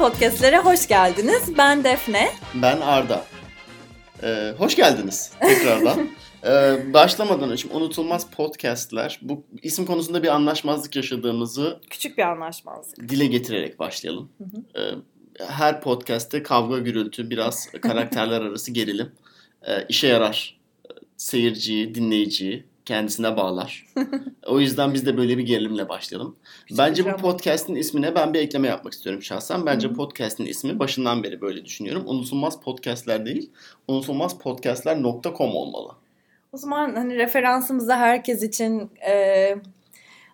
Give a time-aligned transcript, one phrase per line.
[0.00, 1.58] Podcastlere hoş geldiniz.
[1.58, 2.30] Ben Defne.
[2.54, 3.24] Ben Arda.
[4.22, 6.08] Ee, hoş geldiniz tekrardan.
[6.44, 11.80] ee, başlamadan önce Unutulmaz Podcastler, bu isim konusunda bir anlaşmazlık yaşadığımızı...
[11.90, 13.08] Küçük bir anlaşmazlık.
[13.08, 14.30] Dile getirerek başlayalım.
[14.38, 14.82] Hı hı.
[14.82, 19.12] Ee, her podcast'te kavga gürültü, biraz karakterler arası gerilim.
[19.66, 20.60] Ee, işe yarar.
[21.16, 23.86] Seyirciyi, dinleyiciyi, kendisine bağlar.
[24.46, 26.36] o yüzden biz de böyle bir gerilimle başlayalım.
[26.78, 29.66] Bence bu podcast'in ismine ben bir ekleme yapmak istiyorum şahsen.
[29.66, 29.96] Bence Hı-hı.
[29.96, 32.02] podcast'in ismi başından beri böyle düşünüyorum.
[32.06, 33.50] Unutulmaz podcast'ler değil,
[33.88, 35.92] unutulmazpodcastler.com olmalı.
[36.52, 39.54] O zaman hani referansımızda herkes için e,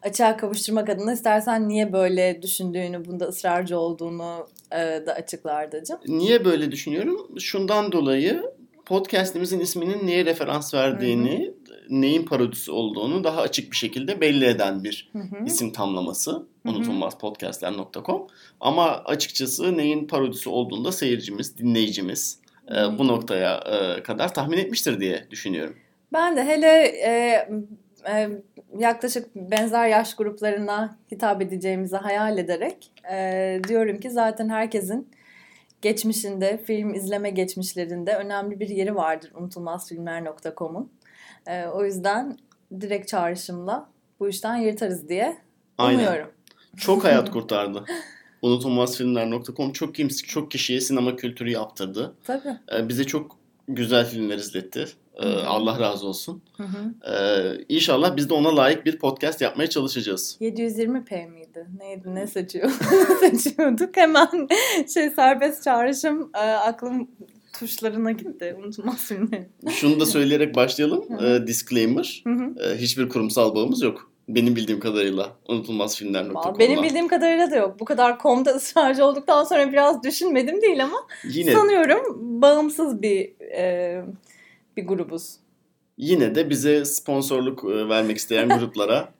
[0.02, 5.98] açığa kavuşturmak adına istersen niye böyle düşündüğünü, bunda ısrarcı olduğunu e, da açıklardacım.
[6.08, 7.40] Niye böyle düşünüyorum?
[7.40, 8.42] Şundan dolayı
[8.86, 14.84] podcast'imizin isminin neye referans verdiğini, Hı-hı neyin parodisi olduğunu daha açık bir şekilde belli eden
[14.84, 15.44] bir hı hı.
[15.44, 16.46] isim tamlaması.
[16.64, 18.26] Unutulmazpodcastler.com
[18.60, 22.38] Ama açıkçası neyin parodisi olduğunu da seyircimiz, dinleyicimiz
[22.70, 25.76] e, bu noktaya e, kadar tahmin etmiştir diye düşünüyorum.
[26.12, 27.48] Ben de hele e,
[28.08, 28.28] e,
[28.78, 35.08] yaklaşık benzer yaş gruplarına hitap edeceğimizi hayal ederek e, diyorum ki zaten herkesin
[35.82, 40.92] geçmişinde, film izleme geçmişlerinde önemli bir yeri vardır unutulmazfilmler.com'un.
[41.46, 42.38] E, o yüzden
[42.80, 45.36] direkt çağrışımla bu işten yırtarız diye
[45.78, 45.98] Aynen.
[45.98, 46.30] umuyorum.
[46.76, 47.84] Çok hayat kurtardı.
[48.42, 52.14] Unutulmazfilmler.com çok kimse çok kişiye sinema kültürü yaptırdı.
[52.24, 52.58] Tabii.
[52.74, 53.36] Ee, bize çok
[53.68, 54.86] güzel filmler izletti.
[55.16, 56.42] Ee, Allah razı olsun.
[56.56, 57.12] Hı hı.
[57.12, 60.36] Ee, inşallah biz de ona layık bir podcast yapmaya çalışacağız.
[60.40, 61.66] 720p miydi?
[61.78, 62.14] Neydi?
[62.14, 62.70] Ne seçiyor?
[63.20, 63.96] seçiyorduk.
[63.96, 64.48] Hemen
[64.94, 67.08] şey serbest çağrışım e, aklım
[67.58, 68.56] tuşlarına gitti.
[68.58, 69.48] Unutulmaz filmleri.
[69.70, 71.24] Şunu da söyleyerek başlayalım.
[71.24, 72.24] e, disclaimer.
[72.64, 74.10] E, hiçbir kurumsal bağımız yok.
[74.28, 76.58] Benim bildiğim kadarıyla unutulmaz filmler.com'da.
[76.58, 77.80] Benim bildiğim kadarıyla da yok.
[77.80, 82.02] Bu kadar komda ısrarcı olduktan sonra biraz düşünmedim değil ama Yine, sanıyorum
[82.42, 84.02] bağımsız bir e,
[84.76, 85.36] bir grubuz.
[85.98, 89.14] Yine de bize sponsorluk e, vermek isteyen gruplara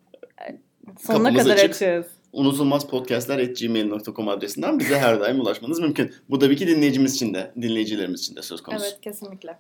[1.01, 1.71] Sonuna kadar açık.
[1.71, 6.13] açığız unutulmazpodcastler.gmail.com adresinden bize her daim ulaşmanız mümkün.
[6.31, 8.85] Bu tabii ki dinleyicimiz için de, dinleyicilerimiz için de söz konusu.
[8.85, 9.59] Evet, kesinlikle.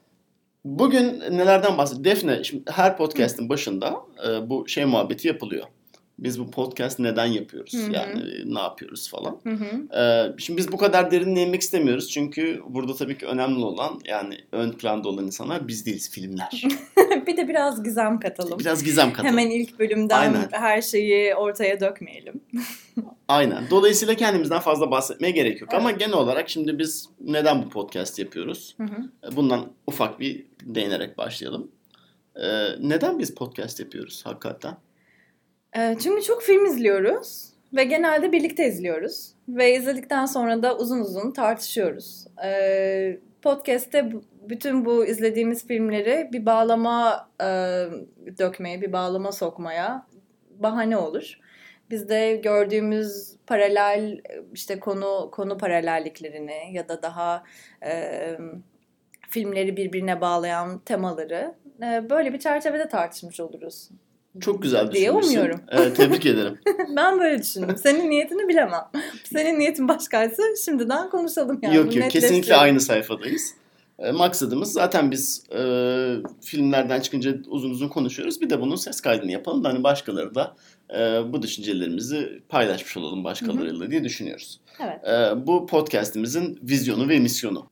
[0.64, 2.04] Bugün nelerden bahsediyoruz?
[2.04, 3.94] Defne, şimdi her podcast'in başında
[4.28, 5.66] e, bu şey muhabbeti yapılıyor
[6.18, 7.74] biz bu podcast neden yapıyoruz?
[7.74, 7.92] Hı-hı.
[7.92, 8.22] Yani
[8.54, 9.40] ne yapıyoruz falan.
[9.96, 12.10] Ee, şimdi biz bu kadar derinle inmek istemiyoruz.
[12.10, 16.62] Çünkü burada tabii ki önemli olan yani ön planda olan insanlar biz değiliz filmler.
[17.26, 18.58] bir de biraz gizem katalım.
[18.58, 19.38] Biraz gizem katalım.
[19.38, 20.48] Hemen ilk bölümden Aynen.
[20.50, 22.40] her şeyi ortaya dökmeyelim.
[23.28, 23.70] Aynen.
[23.70, 25.70] Dolayısıyla kendimizden fazla bahsetmeye gerek yok.
[25.72, 25.80] Evet.
[25.80, 28.76] Ama genel olarak şimdi biz neden bu podcast yapıyoruz?
[28.76, 29.36] Hı-hı.
[29.36, 31.70] Bundan ufak bir değinerek başlayalım.
[32.36, 34.76] Ee, neden biz podcast yapıyoruz hakikaten?
[35.76, 39.32] Ee, çünkü çok film izliyoruz ve genelde birlikte izliyoruz.
[39.48, 42.26] Ve izledikten sonra da uzun uzun tartışıyoruz.
[42.44, 44.12] Ee, podcast'te
[44.48, 47.46] bütün bu izlediğimiz filmleri bir bağlama e,
[48.38, 50.06] dökmeye, bir bağlama sokmaya
[50.50, 51.40] bahane olur.
[51.90, 54.20] Biz de gördüğümüz paralel
[54.54, 57.44] işte konu konu paralelliklerini ya da daha
[57.86, 58.38] e,
[59.28, 63.90] filmleri birbirine bağlayan temaları e, böyle bir çerçevede tartışmış oluruz
[64.40, 65.60] çok güzel diye umuyorum.
[65.68, 66.58] Evet, tebrik ederim.
[66.96, 67.76] ben böyle düşündüm.
[67.82, 68.84] Senin niyetini bilemem.
[69.24, 71.76] Senin niyetin başkaysa şimdiden konuşalım yani.
[71.76, 73.54] Yok yok kesinlikle aynı sayfadayız.
[73.98, 75.60] E, maksadımız zaten biz e,
[76.44, 78.40] filmlerden çıkınca uzun uzun konuşuyoruz.
[78.40, 80.56] Bir de bunun ses kaydını yapalım da hani başkaları da
[80.98, 83.90] e, bu düşüncelerimizi paylaşmış olalım başkalarıyla Hı-hı.
[83.90, 84.60] diye düşünüyoruz.
[84.80, 85.08] Evet.
[85.08, 87.70] E, bu podcastimizin vizyonu ve misyonu.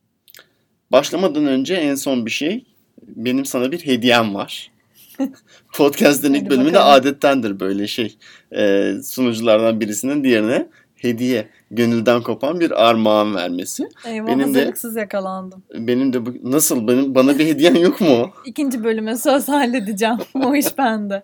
[0.91, 2.65] Başlamadan önce en son bir şey
[3.07, 4.71] benim sana bir hediyem var.
[5.73, 8.17] Podcast'ın ilk bölümünde adettendir böyle şey.
[8.55, 13.89] E, sunuculardan birisinin diğerine hediye, gönülden kopan bir armağan vermesi.
[14.07, 15.63] Eyvah benim hazırlıksız de, yakalandım.
[15.73, 18.31] Benim de bu, nasıl benim bana bir hediyen yok mu?
[18.45, 20.17] İkinci bölüme söz halledeceğim.
[20.33, 21.23] o iş bende.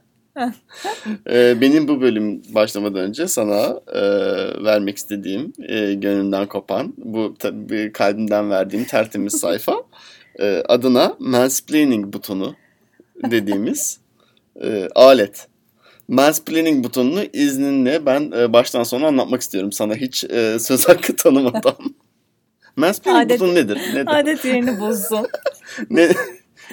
[1.30, 4.02] ee, benim bu bölüm başlamadan önce sana e,
[4.64, 9.74] vermek istediğim e, gönlümden kopan bu tabii kalbimden verdiğim tertemiz sayfa
[10.40, 12.56] e, adına mansplaining butonu
[13.32, 14.00] dediğimiz
[14.62, 15.48] e, alet.
[16.08, 21.76] Mansplaining butonunu izninle ben e, baştan sona anlatmak istiyorum sana hiç e, söz hakkı tanımadan.
[22.76, 23.78] Mansplaining adet, butonu nedir?
[23.94, 24.20] nedir?
[24.20, 25.28] Adet yerini bozsun.
[25.90, 26.10] ne,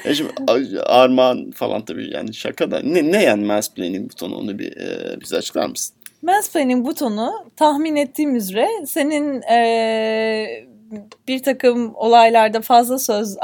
[0.05, 0.33] e şimdi
[0.81, 2.81] armağan falan tabii yani şaka da.
[2.81, 5.97] Ne, ne yani mansplaining butonu onu bir e, bize açıklar mısın?
[6.23, 10.68] Mansplaining butonu tahmin ettiğim üzere senin e,
[11.29, 13.37] bir takım olaylarda fazla söz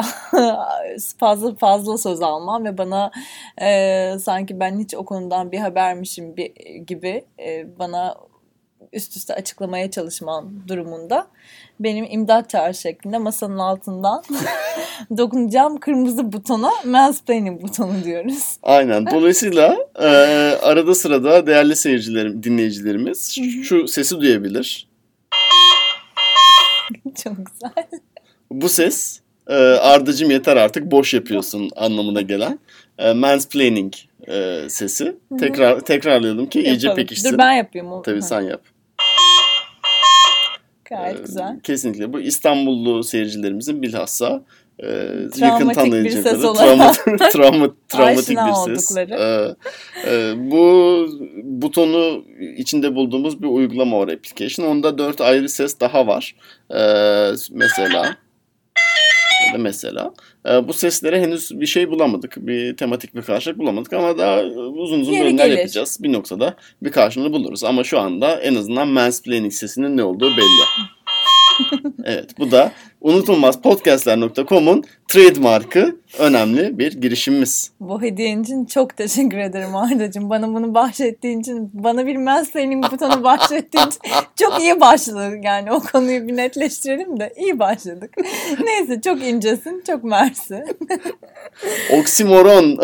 [1.18, 3.10] fazla fazla söz almam ve bana
[3.62, 6.54] e, sanki ben hiç o konudan bir habermişim bir,
[6.86, 8.16] gibi e, bana
[8.92, 11.26] üst üste açıklamaya çalışman durumunda
[11.80, 14.22] benim imdat çağrı şeklinde masanın altından
[15.16, 18.56] dokunacağım kırmızı butona mansplaining butonu diyoruz.
[18.62, 19.06] Aynen.
[19.06, 20.06] Dolayısıyla e,
[20.62, 24.93] arada sırada değerli seyircilerim, dinleyicilerimiz şu sesi duyabilir.
[27.24, 28.00] Çok güzel.
[28.50, 32.58] Bu ses e, Ardacım yeter artık boş yapıyorsun anlamına gelen
[32.98, 33.94] e, mansplaining
[34.28, 35.16] e, sesi.
[35.40, 36.96] Tekrar tekrarlayalım ki iyice Yapalım.
[37.06, 37.32] pekişsin.
[37.32, 37.92] Dur ben yapayım.
[37.92, 38.62] O- Tabii sen yap.
[40.84, 41.60] Gayet Ee, güzel.
[41.60, 44.42] Kesinlikle bu İstanbullu seyircilerimizin bilhassa
[44.78, 44.86] e,
[45.36, 46.92] yakın tanıyacakları travma,
[47.32, 48.90] travma, travmatik bir ses.
[48.96, 49.14] oldukları.
[49.14, 51.06] Ee, e, bu
[51.42, 52.24] butonu
[52.56, 54.66] içinde bulduğumuz bir uygulama var application.
[54.66, 56.34] Onda dört ayrı ses daha var.
[56.70, 58.16] Ee, mesela
[59.58, 60.14] mesela.
[60.48, 62.36] Ee, bu seslere henüz bir şey bulamadık.
[62.36, 65.58] Bir tematik bir karşılık bulamadık ama daha uzun uzun Yeri bölümler gelir.
[65.58, 65.98] yapacağız.
[66.02, 67.64] Bir noktada bir karşılığını buluruz.
[67.64, 70.64] Ama şu anda en azından mansplaining sesinin ne olduğu belli.
[72.04, 77.70] Evet bu da unutulmazpodcastler.com'un trademarkı önemli bir girişimimiz.
[77.80, 80.30] Bu hediyen için çok teşekkür ederim Arda'cığım.
[80.30, 84.00] Bana bunu bahşettiğin için, bana bir mansplaining butonu bahşettiğin için
[84.36, 85.38] çok iyi başladık.
[85.44, 88.14] Yani o konuyu bir netleştirelim de iyi başladık.
[88.64, 90.64] Neyse çok incesin, çok mersi.
[92.00, 92.78] Oksimoron,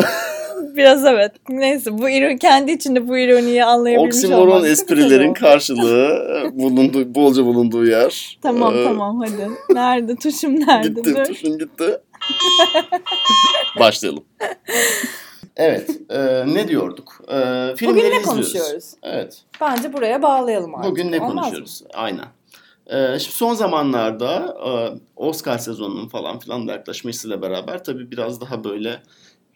[0.77, 1.33] Biraz evet.
[1.49, 6.11] Neyse bu ironi, kendi içinde bu ironiyi anlayabilmiş oksimoron esprilerin karşılığı
[6.53, 8.39] bulunduğu, bolca bulunduğu yer.
[8.43, 9.51] Tamam Ee, tamam hadi.
[9.71, 10.17] Nerede?
[10.17, 10.89] Tuşum nerede?
[10.89, 11.25] Gitti, Dur.
[11.25, 11.97] tuşun gitti.
[13.79, 14.25] Başlayalım.
[15.57, 16.19] Evet, e,
[16.55, 17.21] ne diyorduk?
[17.29, 17.35] E,
[17.77, 18.25] filmleri Bugün ne izliyoruz.
[18.27, 18.85] konuşuyoruz?
[19.03, 20.91] Evet, Bence buraya bağlayalım artık.
[20.91, 21.41] bugün ne Olmaz mı?
[21.41, 21.83] konuşuyoruz?
[21.95, 22.25] Aynen.
[22.87, 24.71] E, şimdi son zamanlarda e,
[25.17, 29.03] Oscar sezonunun falan filan da yaklaşmasıyla beraber tabii biraz daha böyle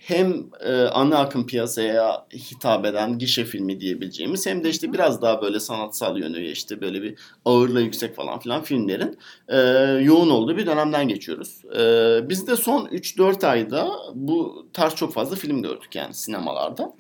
[0.07, 5.43] hem e, ana akım piyasaya hitap eden gişe filmi diyebileceğimiz hem de işte biraz daha
[5.43, 9.19] böyle sanatsal yönü işte böyle bir ağırlığı yüksek falan filan filmlerin
[9.49, 9.59] e,
[10.03, 11.63] yoğun olduğu bir dönemden geçiyoruz.
[11.79, 16.93] E, biz de son 3-4 ayda bu tarz çok fazla film gördük yani sinemalarda.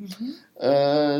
[0.62, 0.68] E,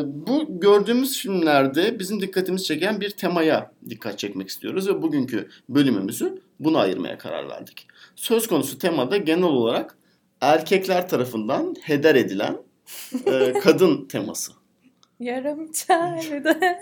[0.04, 6.78] bu gördüğümüz filmlerde bizim dikkatimizi çeken bir temaya dikkat çekmek istiyoruz ve bugünkü bölümümüzü buna
[6.78, 7.87] ayırmaya karar verdik.
[8.16, 9.96] Söz konusu temada genel olarak
[10.52, 12.56] erkekler tarafından heder edilen
[13.26, 14.52] e, kadın teması.
[15.20, 16.81] Yarım içeride.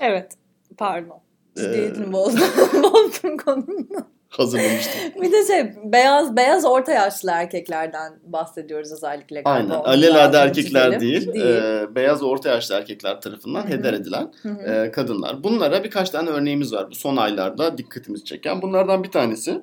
[0.00, 0.32] evet.
[0.76, 1.18] Pardon.
[1.56, 2.48] Ciddiyetini Ee, bozdum.
[2.82, 3.86] bozdum konunu.
[4.28, 5.22] Hazırlamıştım.
[5.22, 9.42] Bir de şey beyaz beyaz orta yaşlı erkeklerden bahsediyoruz özellikle.
[9.44, 9.70] Aynen.
[9.70, 11.00] Alelade erkekler çizelim.
[11.00, 13.68] değil, e, beyaz orta yaşlı erkekler tarafından Hı hı.
[13.72, 14.32] heder edilen
[14.66, 15.44] e, kadınlar.
[15.44, 18.62] Bunlara birkaç tane örneğimiz var bu son aylarda dikkatimizi çeken.
[18.62, 19.62] Bunlardan bir tanesi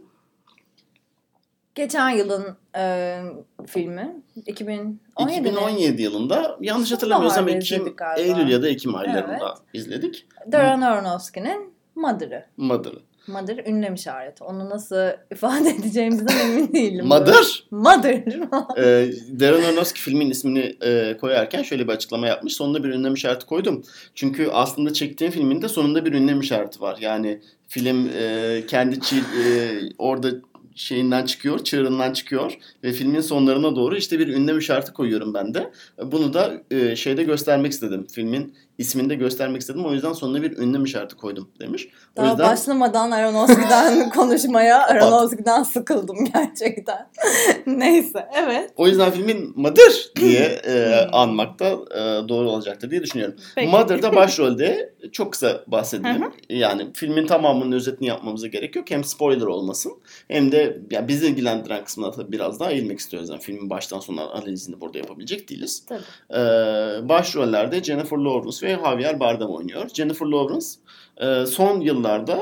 [1.76, 3.18] Geçen yılın e,
[3.68, 4.16] filmi.
[4.46, 5.48] 2017 mi?
[5.48, 7.96] 2017 yılında yanlış hatırlamıyorsam Ekim.
[8.18, 10.26] Eylül ya da Ekim aylarında izledik.
[10.52, 12.46] Darren Aronofsky'nin Mother'ı.
[12.58, 12.94] Mother.
[13.28, 14.44] Mother ünlem işareti.
[14.44, 17.06] Onu nasıl ifade edeceğimizden emin değilim.
[17.06, 17.64] Mother?
[17.72, 18.14] Mother.
[18.78, 22.54] e, Darren Aronofsky filmin ismini e, koyarken şöyle bir açıklama yapmış.
[22.54, 23.84] Sonunda bir ünlem işareti koydum.
[24.16, 26.98] Çünkü aslında çektiğim filmin de sonunda bir ünlem işareti var.
[27.02, 30.30] Yani film e, kendi çi, e, orada
[30.76, 35.72] şeyinden çıkıyor, çığırından çıkıyor ve filmin sonlarına doğru işte bir ünlem işareti koyuyorum ben de.
[36.04, 38.08] Bunu da e, şeyde göstermek istedim.
[38.12, 39.86] Filmin isminde göstermek istedim.
[39.86, 41.88] O yüzden sonuna bir ünlem işareti koydum demiş.
[42.16, 47.10] O Daha yüzden başlamadan Aronofsky'den konuşmaya Aronofsky'den sıkıldım gerçekten.
[47.68, 48.72] Neyse evet.
[48.76, 51.10] o yüzden filmin Mother diye e, Hmm.
[51.12, 53.36] anmak da e, doğru olacaktır diye düşünüyorum.
[53.56, 53.72] Peki.
[53.72, 56.32] Mother'da başrolde çok kısa bahsedelim.
[56.50, 58.92] Yani filmin tamamının özetini yapmamıza gerek yok.
[58.92, 59.94] Hem spoiler olmasın
[60.28, 63.30] hem de ya bizi ilgilendiren kısmına tabii biraz daha eğilmek istiyoruz.
[63.30, 65.86] Yani filmin baştan sona analizini burada yapabilecek değiliz.
[65.90, 66.02] Tabii.
[66.32, 69.90] Ee, başrollerde Jennifer Lawrence ve Javier Bardem oynuyor.
[69.94, 70.66] Jennifer Lawrence
[71.18, 72.42] e, son yıllarda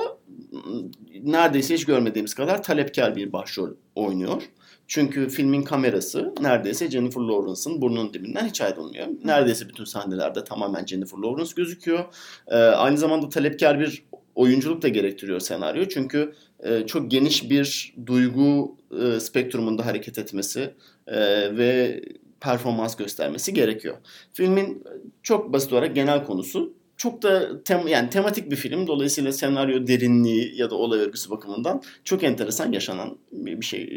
[1.23, 4.43] neredeyse hiç görmediğimiz kadar talepkar bir başrol oynuyor.
[4.87, 9.07] Çünkü filmin kamerası neredeyse Jennifer Lawrence'ın burnunun dibinden hiç ayrılmıyor.
[9.23, 12.05] Neredeyse bütün sahnelerde tamamen Jennifer Lawrence gözüküyor.
[12.47, 14.03] Ee, aynı zamanda talepkar bir
[14.35, 15.85] oyunculuk da gerektiriyor senaryo.
[15.85, 20.73] Çünkü e, çok geniş bir duygu e, spektrumunda hareket etmesi
[21.07, 21.17] e,
[21.57, 22.01] ve
[22.41, 23.97] performans göstermesi gerekiyor.
[24.33, 24.83] Filmin
[25.23, 28.87] çok basit olarak genel konusu çok da tem, yani tematik bir film.
[28.87, 33.87] Dolayısıyla senaryo derinliği ya da olay örgüsü bakımından çok enteresan yaşanan bir şey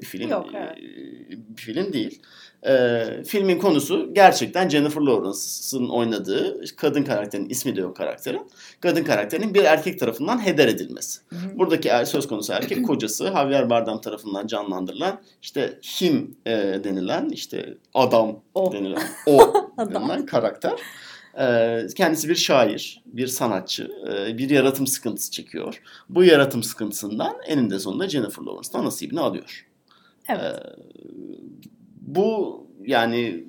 [0.00, 0.78] bir film Yok, evet.
[1.28, 2.22] bir film değil.
[2.68, 8.50] E, filmin konusu gerçekten Jennifer Lawrence'ın oynadığı kadın karakterin ismi de yok karakterin.
[8.80, 11.20] Kadın karakterinin bir erkek tarafından heder edilmesi.
[11.28, 11.58] Hı hı.
[11.58, 16.50] Buradaki er- söz konusu erkek kocası Javier Bardem tarafından canlandırılan işte him e,
[16.84, 18.72] denilen işte adam O.
[18.72, 20.72] denilen o denilen karakter.
[21.38, 25.82] Ee, kendisi bir şair, bir sanatçı, e, bir yaratım sıkıntısı çekiyor.
[26.08, 29.66] Bu yaratım sıkıntısından eninde sonunda Jennifer Lawrence'dan nasibini alıyor.
[30.28, 30.40] Evet.
[30.40, 30.56] Ee,
[32.06, 33.44] bu yani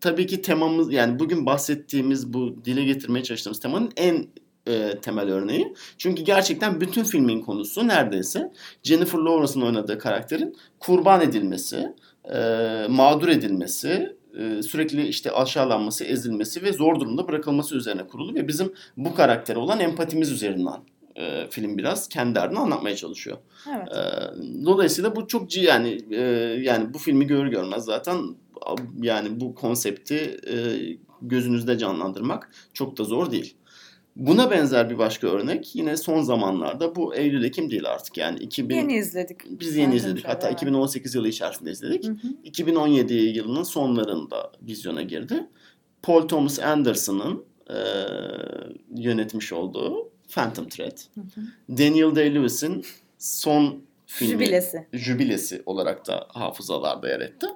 [0.00, 4.26] tabii ki temamız yani bugün bahsettiğimiz bu dile getirmeye çalıştığımız temanın en
[4.66, 5.74] e, temel örneği.
[5.98, 11.94] Çünkü gerçekten bütün filmin konusu neredeyse Jennifer Lawrence'ın oynadığı karakterin kurban edilmesi,
[12.34, 12.38] e,
[12.88, 18.72] mağdur edilmesi, e, sürekli işte aşağılanması, ezilmesi ve zor durumda bırakılması üzerine kurulu ve bizim
[18.96, 20.80] bu karaktere olan empatimiz üzerinden
[21.16, 23.38] e, film biraz kendi derdini anlatmaya çalışıyor.
[23.68, 23.88] Evet.
[23.88, 24.02] E,
[24.64, 26.20] dolayısıyla bu çok yani e,
[26.62, 28.18] yani bu filmi görür görmez zaten
[29.02, 30.56] yani bu konsepti e,
[31.22, 33.56] gözünüzde canlandırmak çok da zor değil.
[34.16, 38.74] Buna benzer bir başka örnek yine son zamanlarda bu Eylül Ekim değil artık yani 2000
[38.74, 39.38] Yeni izledik.
[39.60, 40.62] biz yeni izledik hatta evet.
[40.62, 42.04] 2018 yılı içerisinde izledik.
[42.04, 42.16] Hı hı.
[42.44, 45.46] 2017 yılının sonlarında vizyona girdi.
[46.02, 47.78] Paul Thomas Anderson'ın e,
[49.02, 50.98] yönetmiş olduğu Phantom Thread.
[51.14, 51.40] Hı hı.
[51.78, 52.84] Daniel Day-Lewis'in
[53.18, 54.86] son filmi Jübilesi.
[54.92, 57.46] jübilesi olarak da hafızalarda yer etti.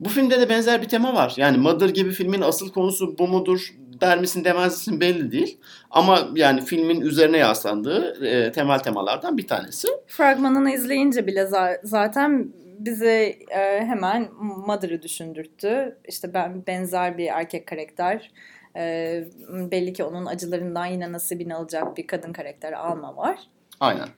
[0.00, 1.34] Bu filmde de benzer bir tema var.
[1.36, 5.58] Yani Mother gibi filmin asıl konusu bu mudur der misin demez misin belli değil.
[5.90, 9.88] Ama yani filmin üzerine yaslandığı e, temel temalardan bir tanesi.
[10.06, 14.28] Fragmanını izleyince bile za- zaten bize e, hemen
[14.66, 15.98] Mother'ı düşündürttü.
[16.08, 18.30] İşte ben benzer bir erkek karakter.
[18.76, 23.38] E, belli ki onun acılarından yine nasibini alacak bir kadın karakter alma var.
[23.80, 24.08] Aynen.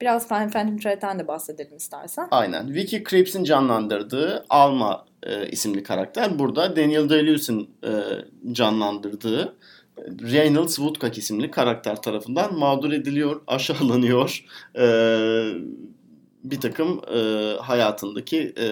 [0.00, 2.28] Biraz Phan- Phantom Thread'den de bahsedelim istersen.
[2.30, 2.74] Aynen.
[2.74, 7.92] Vicky Kriegs'in canlandırdığı Alma e, isimli karakter burada Daniel Day-Lewis'in e,
[8.52, 9.56] canlandırdığı
[9.98, 10.02] e,
[10.32, 14.44] Reynolds Woodcock isimli karakter tarafından mağdur ediliyor, aşağılanıyor.
[14.78, 14.84] E,
[16.44, 17.18] bir takım e,
[17.60, 18.66] hayatındaki e,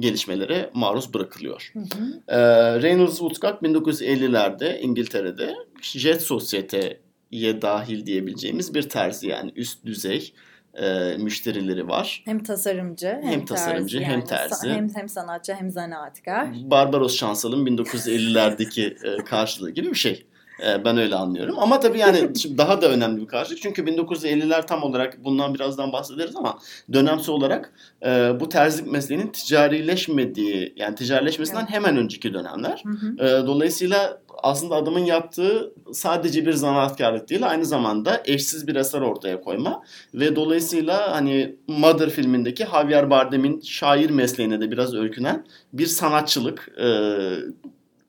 [0.00, 1.70] gelişmelere maruz bırakılıyor.
[1.72, 2.22] Hı hı.
[2.28, 2.38] E,
[2.82, 10.32] Reynolds Woodcock 1950'lerde İngiltere'de Jet Sosyete'ye dahil diyebileceğimiz bir terzi yani üst düzey
[10.74, 12.22] e, müşterileri var.
[12.24, 14.54] Hem tasarımcı hem, Hem tasarımcı, terzi, hem yani terzi.
[14.54, 16.48] sa- hem, hem sanatçı hem zanaatkar.
[16.70, 20.26] Barbaros Şansal'ın 1950'lerdeki e, karşılığı gibi bir şey.
[20.66, 21.56] E, ben öyle anlıyorum.
[21.58, 23.62] Ama tabii yani şimdi daha da önemli bir karşılık.
[23.62, 26.58] Çünkü 1950'ler tam olarak bundan birazdan bahsederiz ama
[26.92, 27.72] dönemsel olarak
[28.04, 31.70] e, bu terzilik mesleğinin ticarileşmediği yani ticarileşmesinden Evet.
[31.70, 32.82] hemen önceki dönemler.
[32.86, 33.26] Hı hı.
[33.26, 39.40] E, dolayısıyla aslında adamın yaptığı sadece bir zanaatkarlık değil aynı zamanda eşsiz bir eser ortaya
[39.40, 39.82] koyma
[40.14, 46.88] ve dolayısıyla hani Mother filmindeki Javier Bardem'in şair mesleğine de biraz öykünen bir sanatçılık e,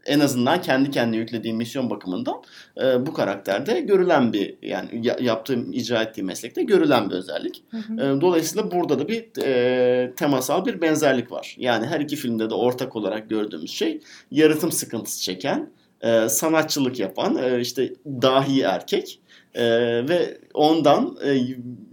[0.06, 2.36] en azından kendi kendine yüklediği misyon bakımından
[2.82, 7.64] e, bu karakterde görülen bir yani ya- yaptığı icra ettiği meslekte görülen bir özellik.
[7.72, 7.94] Hı hı.
[8.18, 11.56] E, Dolayısıyla burada da bir e, temasal bir benzerlik var.
[11.60, 14.00] Yani her iki filmde de ortak olarak gördüğümüz şey
[14.32, 15.70] yaratım sıkıntısı çeken,
[16.02, 19.20] e, sanatçılık yapan, e, işte dahi erkek
[19.54, 19.64] e,
[20.10, 21.38] ve ondan e,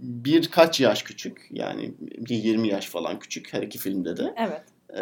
[0.01, 4.61] birkaç yaş küçük yani bir 20 yaş falan küçük her iki filmde de Evet.
[4.93, 4.99] E,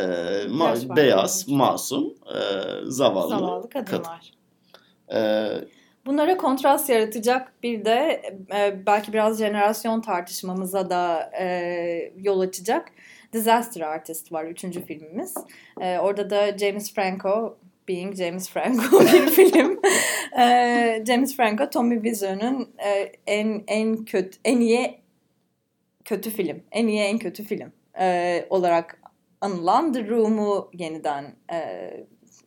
[0.47, 2.39] ma- beyaz, masum, e,
[2.83, 3.85] zavallı, Zavallı kadın.
[3.85, 4.31] kadınlar.
[5.13, 5.49] E,
[6.05, 8.21] Bunlara kontrast yaratacak bir de
[8.55, 12.91] e, belki biraz jenerasyon tartışmamıza da e, yol açacak
[13.33, 15.33] Disaster Artist var üçüncü filmimiz.
[15.81, 19.79] E, orada da James Franco Being James Franco bir film.
[20.39, 24.99] E, James Franco, Tommy Wiseau'nun e, en en kötü en iyi
[26.05, 28.99] kötü film, en iyi en kötü film e, olarak
[29.41, 31.91] anılan The Room'u yeniden e,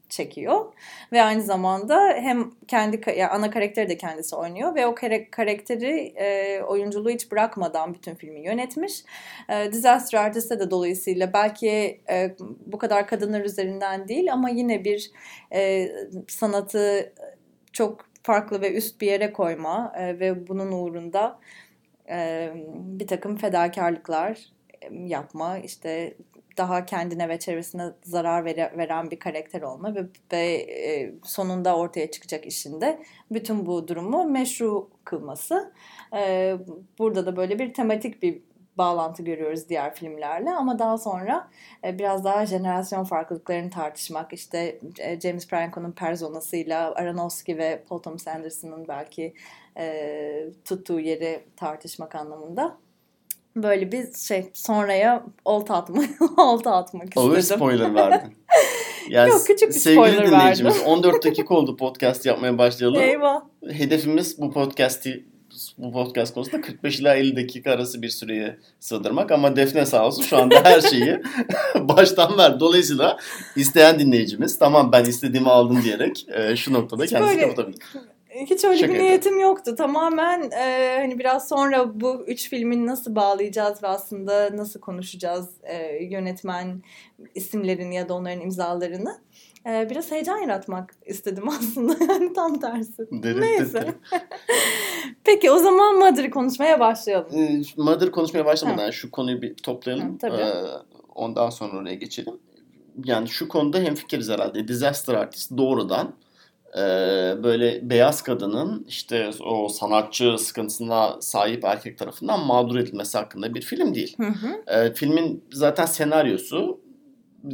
[0.08, 0.72] çekiyor
[1.12, 4.94] ve aynı zamanda hem kendi yani ana karakteri de kendisi oynuyor ve o
[5.30, 9.04] karakteri e, oyunculuğu hiç bırakmadan bütün filmi yönetmiş.
[9.48, 15.10] E, Disaster Artist'te de dolayısıyla belki e, bu kadar kadınlar üzerinden değil ama yine bir
[15.52, 15.88] e,
[16.28, 17.12] sanatı
[17.72, 21.38] çok farklı ve üst bir yere koyma e, ve bunun uğrunda
[22.10, 24.38] e, bir takım fedakarlıklar
[24.82, 26.16] e, yapma işte
[26.60, 32.10] daha kendine ve çevresine zarar vere- veren bir karakter olma ve, ve e, sonunda ortaya
[32.10, 35.72] çıkacak işinde bütün bu durumu meşru kılması.
[36.16, 36.56] E,
[36.98, 38.42] burada da böyle bir tematik bir
[38.78, 41.50] bağlantı görüyoruz diğer filmlerle ama daha sonra
[41.84, 48.28] e, biraz daha jenerasyon farklılıklarını tartışmak işte e, James Franco'nun personasıyla Aronofsky ve Paul Thomas
[48.28, 49.34] Anderson'ın belki
[49.76, 52.78] e, tuttuğu yeri tartışmak anlamında
[53.56, 57.42] böyle bir şey sonraya olta atmak olta atmak istedim.
[57.42, 58.36] spoiler verdin.
[59.08, 63.02] Yani Yok, küçük bir sevgili spoiler dinleyicimiz 14 dakika oldu podcast yapmaya başlayalı.
[63.02, 63.42] Eyvah.
[63.70, 65.24] Hedefimiz bu podcast'i
[65.78, 70.22] bu podcast konusunda 45 ila 50 dakika arası bir süreye sığdırmak ama Defne sağ olsun
[70.22, 71.22] şu anda her şeyi
[71.80, 72.60] baştan ver.
[72.60, 73.16] Dolayısıyla
[73.56, 77.78] isteyen dinleyicimiz tamam ben istediğimi aldım diyerek e, şu noktada kendisi kapatabilir.
[78.34, 79.74] Hiç öyle Şaka bir niyetim yoktu.
[79.74, 86.04] Tamamen e, hani biraz sonra bu üç filmin nasıl bağlayacağız ve aslında nasıl konuşacağız e,
[86.04, 86.82] yönetmen
[87.34, 89.18] isimlerini ya da onların imzalarını.
[89.66, 92.12] E, biraz heyecan yaratmak istedim aslında.
[92.12, 93.02] Yani tam tersi.
[93.12, 93.94] Deri- Neyse.
[95.24, 97.38] Peki o zaman Mother'ı konuşmaya başlayalım.
[97.38, 100.14] E, Mother konuşmaya başlamadan şu konuyu bir toplayalım.
[100.14, 100.36] Hı, tabii.
[100.42, 100.52] E,
[101.14, 102.34] ondan sonra oraya geçelim.
[103.04, 104.68] Yani şu konuda hemfikiriz herhalde.
[104.68, 106.12] Disaster Artist doğrudan
[106.76, 106.82] e,
[107.42, 113.94] böyle beyaz kadının işte o sanatçı sıkıntısına sahip erkek tarafından mağdur edilmesi hakkında bir film
[113.94, 114.16] değil.
[114.16, 114.76] Hı hı.
[114.76, 116.80] E, filmin zaten senaryosu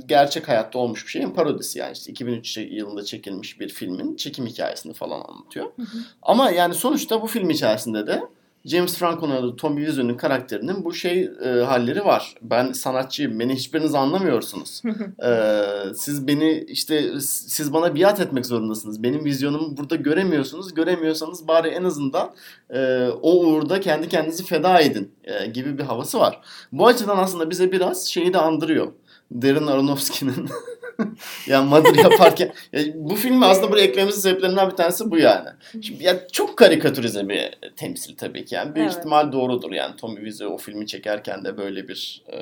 [0.06, 4.92] gerçek hayatta olmuş bir şeyin parodisi yani işte 2003 yılında çekilmiş bir filmin çekim hikayesini
[4.94, 5.66] falan anlatıyor.
[5.76, 5.99] Hı hı.
[6.23, 8.23] Ama yani sonuçta bu film içerisinde de
[8.66, 12.35] James Franco'nun adı Tommy Wiseau'nun karakterinin bu şey e, halleri var.
[12.42, 13.40] Ben sanatçıyım.
[13.40, 14.82] Beni hiçbiriniz anlamıyorsunuz.
[15.26, 15.62] E,
[15.94, 19.02] siz beni işte siz bana biat etmek zorundasınız.
[19.02, 20.75] Benim vizyonumu burada göremiyorsunuz.
[20.75, 22.35] Göremiyorsanız bari en azından
[22.70, 26.40] e, o uğurda kendi kendinizi feda edin e, gibi bir havası var.
[26.73, 28.92] Bu açıdan aslında bize biraz şeyi de andırıyor.
[29.32, 30.35] Darren Aronofsky'nin
[31.46, 35.48] yani Mother yaparken ya bu filmi aslında buraya eklememizin sebeplerinden bir tanesi bu yani.
[35.82, 38.54] Şimdi ya çok karikatürize bir temsil tabii ki.
[38.54, 38.98] Yani büyük Evet.
[38.98, 39.96] ihtimal doğrudur yani.
[39.96, 42.38] Tommy Wiseau o filmi çekerken de böyle bir e,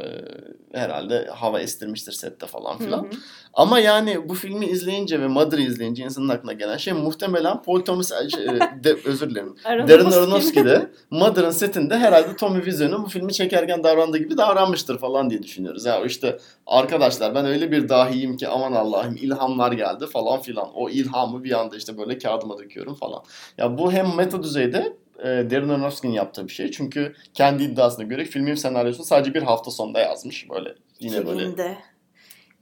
[0.78, 3.02] herhalde hava estirmiştir sette falan Hı filan.
[3.02, 3.08] hı.
[3.54, 8.12] Ama yani bu filmi izleyince ve Mother'ı izleyince insanın aklına gelen şey muhtemelen Paul Thomas
[8.34, 9.54] şey, e, de, özür dilerim.
[9.64, 15.30] Darren Aronofsky de Mother'ın setinde herhalde Tommy Wiseau'nun bu filmi çekerken davrandığı gibi davranmıştır falan
[15.30, 15.84] diye düşünüyoruz.
[15.84, 20.70] Ya işte arkadaşlar ben öyle bir dahiyim ki aman Allah'ım ilhamlar geldi falan filan.
[20.74, 23.22] O ilhamı bir anda işte böyle kağıdıma döküyorum falan.
[23.58, 26.70] Ya bu hem meta düzeyde e, Darren Aronofsky'nin yaptığı bir şey.
[26.70, 30.50] Çünkü kendi iddiasına göre filmin senaryosunu sadece bir hafta sonunda yazmış.
[30.50, 31.76] Böyle yine böyle Filminde.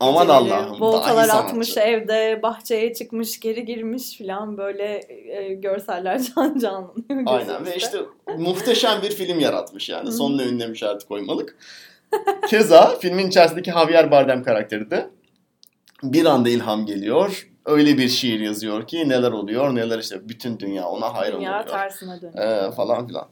[0.01, 7.23] aman Allah'ım Voltalar atmış evde, bahçeye çıkmış, geri girmiş falan böyle e, görseller can canlanıyor.
[7.27, 7.99] Aynen ve işte
[8.39, 10.13] muhteşem bir film yaratmış yani.
[10.13, 11.57] Sonuna ünlem işareti koymalık.
[12.49, 15.11] Keza filmin içerisindeki Javier Bardem karakteri de
[16.03, 17.49] bir anda ilham geliyor.
[17.67, 21.67] Öyle bir şiir yazıyor ki neler oluyor neler işte bütün dünya ona hayran Dünya oluyor.
[21.69, 22.69] tersine dönüyor.
[22.69, 23.27] Ee, falan filan.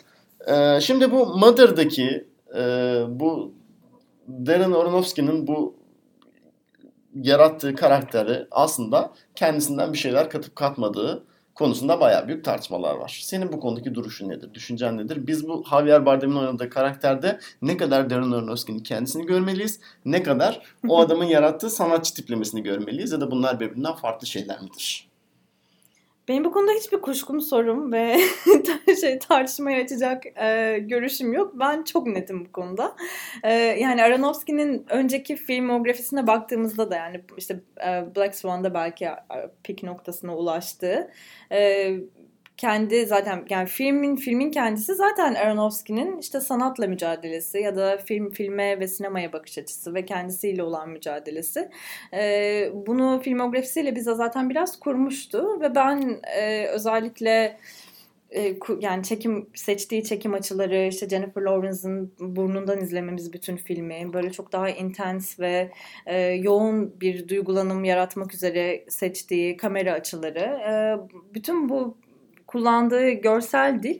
[0.48, 2.62] Ee, şimdi bu Mother'daki e,
[3.08, 3.54] bu
[4.28, 5.74] Darren Aronofsky'nin bu
[7.14, 11.24] yarattığı karakteri aslında kendisinden bir şeyler katıp katmadığı
[11.60, 13.20] konusunda bayağı büyük tartışmalar var.
[13.22, 14.54] Senin bu konudaki duruşun nedir?
[14.54, 15.26] Düşüncen nedir?
[15.26, 21.00] Biz bu Javier Bardem'in oynadığı karakterde ne kadar Darren Aronofsky'nin kendisini görmeliyiz, ne kadar o
[21.00, 25.09] adamın yarattığı sanatçı tiplemesini görmeliyiz ya da bunlar birbirinden farklı şeyler midir?
[26.28, 28.16] Benim bu konuda hiçbir kuşkum, sorum ve
[29.00, 31.52] şey tartışmaya açacak e, görüşüm yok.
[31.54, 32.96] Ben çok netim bu konuda.
[33.42, 39.18] E, yani Aronofsky'nin önceki filmografisine baktığımızda da yani işte e, Black Swan'da belki e,
[39.64, 41.10] pik noktasına ulaştı.
[41.52, 41.90] E,
[42.60, 48.80] kendi zaten yani filmin filmin kendisi zaten Aronofsky'nin işte sanatla mücadelesi ya da film filme
[48.80, 51.70] ve sinemaya bakış açısı ve kendisiyle olan mücadelesi.
[52.14, 57.58] Ee, bunu filmografisiyle bize zaten biraz kurmuştu ve ben e, özellikle
[58.30, 64.52] e, yani çekim seçtiği çekim açıları işte Jennifer Lawrence'ın burnundan izlememiz bütün filmi böyle çok
[64.52, 65.70] daha intens ve
[66.06, 70.72] e, yoğun bir duygulanım yaratmak üzere seçtiği kamera açıları e,
[71.34, 71.96] bütün bu
[72.50, 73.98] kullandığı görsel dil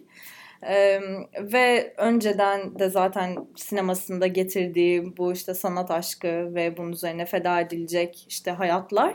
[0.63, 1.01] e,
[1.41, 8.27] ve önceden de zaten sinemasında getirdiği bu işte sanat aşkı ve bunun üzerine feda edilecek
[8.29, 9.15] işte hayatlar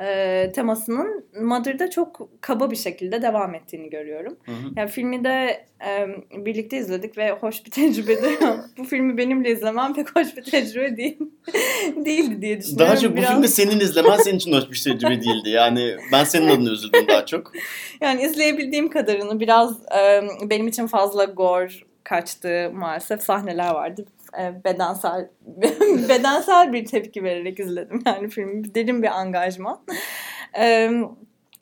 [0.00, 4.36] e, temasının Mother'da çok kaba bir şekilde devam ettiğini görüyorum.
[4.44, 4.72] Hı hı.
[4.76, 6.06] Yani filmi de e,
[6.44, 8.28] birlikte izledik ve hoş bir tecrübedi.
[8.78, 11.18] bu filmi benimle izlemem pek hoş bir tecrübe değil.
[11.96, 12.86] değildi diye düşünüyorum.
[12.86, 15.50] Daha çok bu Biraz- filmi senin izlemen senin için hoş bir tecrübe değildi.
[15.50, 17.52] Yani ben senin adına üzüldüm daha çok.
[18.00, 21.72] Yani izleyebildiğim kadarını biraz e, benim için fazla gore
[22.04, 24.04] kaçtı maalesef sahneler vardı.
[24.40, 25.28] E, bedensel
[26.08, 29.80] bedensel bir tepki vererek izledim yani filmi derin bir angajman.
[30.58, 30.90] E,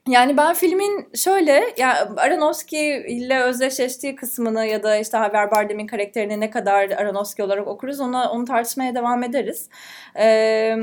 [0.08, 6.40] yani ben filmin şöyle ya Aronofsky ile özdeşleştiği kısmını ya da işte Javier Bardem'in karakterini
[6.40, 9.68] ne kadar Aronofsky olarak okuruz ona onu tartışmaya devam ederiz.
[10.18, 10.76] Ee,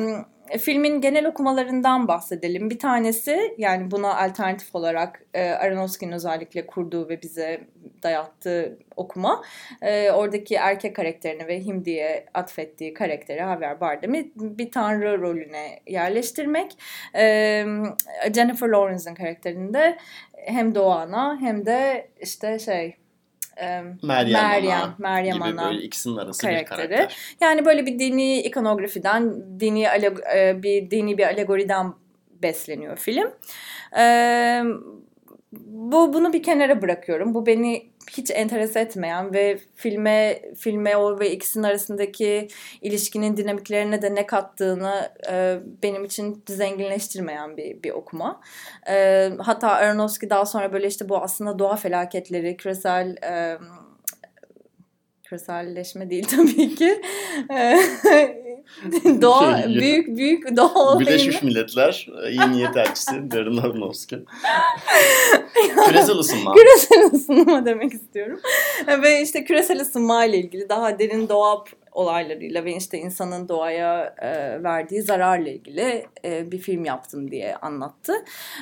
[0.60, 2.70] filmin genel okumalarından bahsedelim.
[2.70, 7.68] Bir tanesi yani buna alternatif olarak e, Aronofsky'nin özellikle kurduğu ve bize
[8.04, 9.42] dayattığı okuma.
[9.82, 16.72] E, oradaki erkek karakterini ve Him diye atfettiği karakteri Javier Bardem'i bir tanrı rolüne yerleştirmek.
[17.16, 17.66] E,
[18.36, 19.98] Jennifer Lawrence'ın karakterinde
[20.34, 22.96] hem Doğan'a hem de işte şey
[23.62, 26.89] e, Meryem, Meryem, Ana Meryem gibi Ana böyle ikisinin arası bir karakteri.
[26.89, 27.18] karakter.
[27.42, 29.84] Yani böyle bir dini ikonografiden, dini
[30.36, 31.94] e, bir dini bir alegoriden
[32.44, 33.32] besleniyor film.
[35.68, 37.34] Bu bunu bir kenara bırakıyorum.
[37.34, 42.48] Bu beni hiç enteres etmeyen ve filme filme o ve ikisinin arasındaki
[42.82, 48.42] ilişkinin dinamiklerine de ne kattığını e, benim için zenginleştirmeyen bir bir okuma.
[48.89, 53.58] E, hatta Aronofsky daha sonra böyle işte bu aslında doğa felaketleri, küresel e,
[55.24, 57.02] küreselleşme değil tabii ki.
[57.52, 57.80] E,
[59.22, 64.22] doğa Şey, büyük büyük doğa olayını Birleşmiş Milletler e, iyi niyet elçisi Darren Aronofsky.
[65.86, 66.54] Küresel ısınma.
[66.54, 68.40] küresel ısınma demek istiyorum.
[69.04, 74.64] ve işte küresel ısınma ile ilgili daha derin doğa olaylarıyla ve işte insanın doğaya e,
[74.64, 78.14] verdiği zararla ilgili e, bir film yaptım diye anlattı.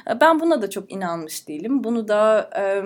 [0.10, 1.84] E, ben buna da çok inanmış değilim.
[1.84, 2.84] Bunu da e,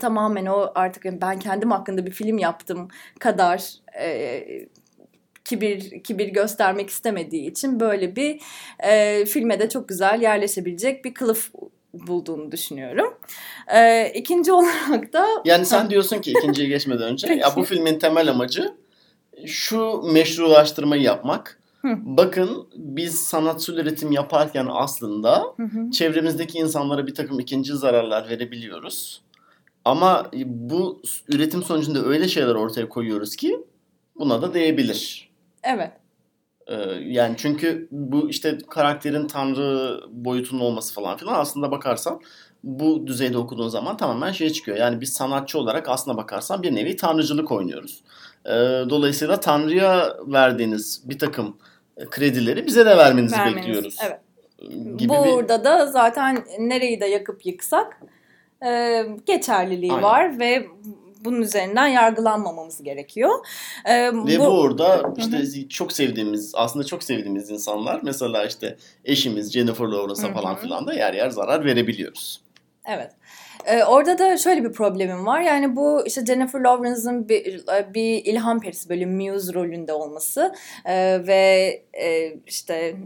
[0.00, 4.44] tamamen o artık ben kendim hakkında bir film yaptım kadar e,
[5.44, 8.40] kibir kibir göstermek istemediği için böyle bir
[8.78, 11.52] e, filme de çok güzel yerleşebilecek bir kılıf
[11.94, 13.14] bulduğunu düşünüyorum.
[13.74, 17.40] E, ikinci olarak da Yani sen diyorsun ki ikinciye geçmeden önce Peki.
[17.40, 18.74] ya bu filmin temel amacı
[19.46, 21.58] şu meşrulaştırmayı yapmak.
[21.82, 21.96] Hı.
[22.00, 25.90] Bakın biz sanatsal üretim yaparken aslında Hı hı.
[25.90, 29.22] çevremizdeki insanlara bir takım ikinci zararlar verebiliyoruz.
[29.84, 33.66] Ama bu üretim sonucunda öyle şeyler ortaya koyuyoruz ki
[34.16, 35.30] buna da değebilir.
[35.62, 35.90] evet
[36.66, 42.20] Ee, yani çünkü bu işte karakterin tanrı boyutunun olması falan filan aslında bakarsan
[42.64, 44.76] bu düzeyde okuduğun zaman tamamen şey çıkıyor.
[44.76, 48.02] Yani biz sanatçı olarak aslına bakarsan bir nevi tanrıcılık oynuyoruz.
[48.46, 48.50] Ee,
[48.90, 51.56] dolayısıyla tanrıya verdiğiniz bir takım
[52.10, 53.56] kredileri bize de vermenizi vermeniz.
[53.56, 53.98] bekliyoruz.
[54.06, 54.20] Evet.
[54.98, 58.00] Gibi bir Burada da zaten nereyi de yakıp yıksak
[58.66, 60.02] e, geçerliliği Aynen.
[60.02, 60.66] var ve
[61.24, 63.30] bunun üzerinden yargılanmamamız gerekiyor.
[63.84, 69.52] E, Ve bu, orada işte Hı çok sevdiğimiz, aslında çok sevdiğimiz insanlar mesela işte eşimiz
[69.52, 72.42] Jennifer Lawrence'a falan filan da yer yer zarar verebiliyoruz.
[72.86, 73.10] Evet.
[73.66, 75.40] Ee, orada da şöyle bir problemim var.
[75.40, 81.82] Yani bu işte Jennifer Lawrence'ın bir, bir ilham perisi böyle Muse rolünde olması Ee, ve
[81.92, 82.96] e, işte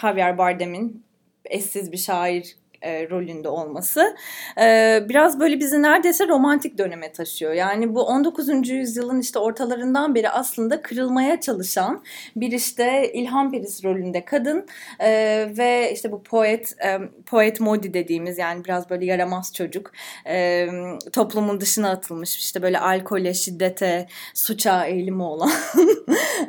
[0.00, 1.04] Javier Bardem'in
[1.44, 4.16] eşsiz bir şair e, rolünde olması
[4.60, 7.52] Ee, biraz böyle bizi neredeyse romantik döneme taşıyor.
[7.52, 8.68] Yani bu 19.
[8.68, 12.02] yüzyılın işte ortalarından beri aslında kırılmaya çalışan
[12.36, 14.66] bir işte ilham perisi rolünde kadın
[15.00, 19.92] ee, ve işte bu poet e, poet modi dediğimiz yani biraz böyle yaramaz çocuk
[20.26, 20.68] e,
[21.12, 25.50] toplumun dışına atılmış işte böyle alkole, şiddete, suça eğilimi olan.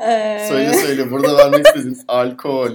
[0.07, 2.71] Ee, Söyle söyle burada vermek istediğiniz alkol,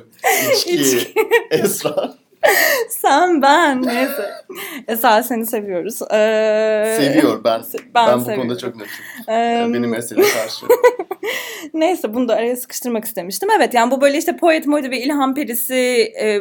[0.52, 1.14] içki, İçki.
[1.50, 2.27] esrar.
[2.90, 4.30] Sen ben neyse.
[4.88, 6.02] Esra seni seviyoruz.
[6.02, 7.62] Ee, Seviyor ben.
[7.94, 8.42] Ben, Ben, bu seviyorum.
[8.42, 8.92] konuda çok netim.
[9.28, 10.66] Ee, Benim mesele karşı.
[11.74, 13.48] Neyse bunu da araya sıkıştırmak istemiştim.
[13.56, 15.74] Evet yani bu böyle işte poet modi ve ilham perisi
[16.20, 16.40] e,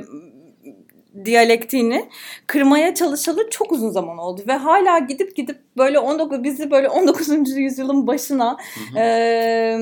[1.26, 2.10] diyalektiğini
[2.48, 7.58] kırmaya çalışalı çok uzun zaman oldu ve hala gidip gidip böyle 19 bizi böyle 19.
[7.58, 8.58] yüzyılın başına
[8.94, 9.00] Hı hı.
[9.00, 9.78] e,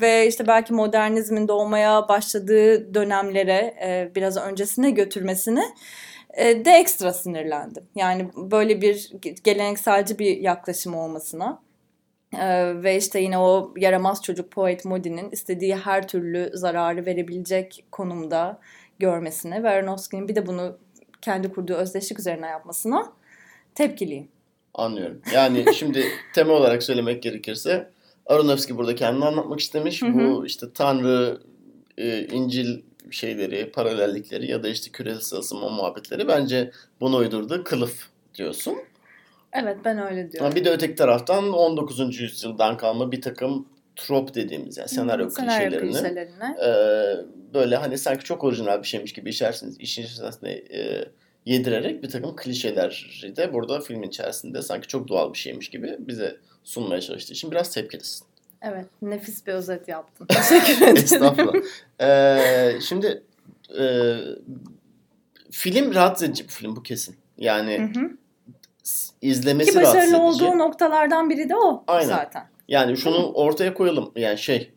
[0.00, 5.62] ve işte belki modernizmin doğmaya başladığı dönemlere e, biraz öncesine götürmesini
[6.34, 7.84] e, de ekstra sinirlendim.
[7.94, 9.12] Yani böyle bir
[9.44, 11.66] gelenekselci bir yaklaşım olmasına.
[12.34, 18.60] Ee, ve işte yine o yaramaz çocuk Poet Modi'nin istediği her türlü zararı verebilecek konumda
[18.98, 20.78] görmesine ve Aronofsky'nin bir de bunu
[21.22, 23.12] kendi kurduğu özdeşlik üzerine yapmasına
[23.74, 24.28] tepkiliyim.
[24.74, 25.20] Anlıyorum.
[25.34, 26.04] Yani şimdi
[26.34, 27.90] temel olarak söylemek gerekirse
[28.26, 30.02] Aronofsky burada kendini anlatmak istemiş.
[30.02, 30.18] Hı hı.
[30.18, 31.40] Bu işte Tanrı,
[31.98, 37.64] e, İncil şeyleri, paralellikleri ya da işte küresel ısınma muhabbetleri bence bunu uydurdu.
[37.64, 38.76] Kılıf diyorsun.
[39.52, 40.46] Evet ben öyle diyorum.
[40.46, 42.20] Ama bir de öteki taraftan 19.
[42.20, 46.70] yüzyıldan kalma bir takım trop dediğimiz yani senaryo, Senaryo klişelerini e,
[47.54, 51.04] böyle hani sanki çok orijinal bir şeymiş gibi işersiniz, işin içerisine e,
[51.46, 56.36] yedirerek bir takım klişeleri de burada filmin içerisinde sanki çok doğal bir şeymiş gibi bize
[56.66, 58.26] sunmaya çalıştığı için biraz tepkilisin.
[58.62, 60.26] Evet nefis bir özet yaptın.
[60.28, 60.96] Teşekkür ederim.
[60.96, 61.54] Estağfurullah.
[62.00, 63.22] E, şimdi
[63.78, 64.14] e,
[65.50, 67.16] film rahatsız edici bir film bu kesin.
[67.38, 68.10] Yani Hı hı.
[69.22, 70.44] izlemesi Ki rahatsız başarılı edici.
[70.44, 72.08] olduğu noktalardan biri de o Aynen.
[72.08, 72.48] zaten.
[72.68, 74.12] Yani şunu ortaya koyalım.
[74.16, 74.70] Yani şey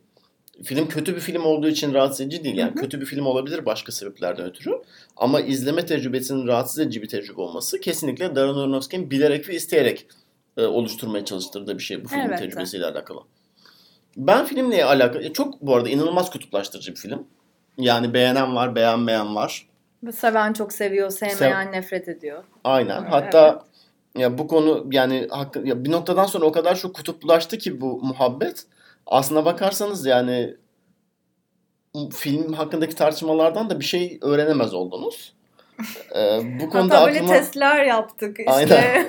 [0.63, 2.57] film kötü bir film olduğu için rahatsız edici değil.
[2.57, 2.81] Yani Hı hı.
[2.81, 4.71] kötü bir film olabilir başka sebeplerden ötürü.
[5.17, 10.07] Ama izleme tecrübesinin rahatsız edici bir tecrübe olması kesinlikle Darren Aronofsky'nin bilerek ve isteyerek
[10.59, 12.43] e, oluşturmaya çalıştırdığı bir şey bu filmin Elbette.
[12.43, 13.19] tecrübesiyle alakalı.
[14.17, 17.27] Ben filmle alakalı çok bu arada inanılmaz kutuplaştırıcı bir film.
[17.77, 19.67] Yani beğenen var, beğenmeyen var.
[20.13, 22.43] Seven çok seviyor, sevmeyen nefret ediyor.
[22.63, 23.01] Aynen.
[23.01, 23.11] Evet.
[23.11, 23.69] Hatta
[24.17, 28.01] Ya bu konu yani hakkı, ya bir noktadan sonra o kadar çok kutuplaştı ki bu
[28.03, 28.65] muhabbet.
[29.05, 30.55] Aslına bakarsanız yani
[32.11, 35.33] film hakkındaki tartışmalardan da bir şey öğrenemez oldunuz.
[36.15, 37.33] Ee, bu konuda Hatta böyle aklıma...
[37.33, 38.39] testler yaptık.
[38.39, 39.05] İşte Aynen.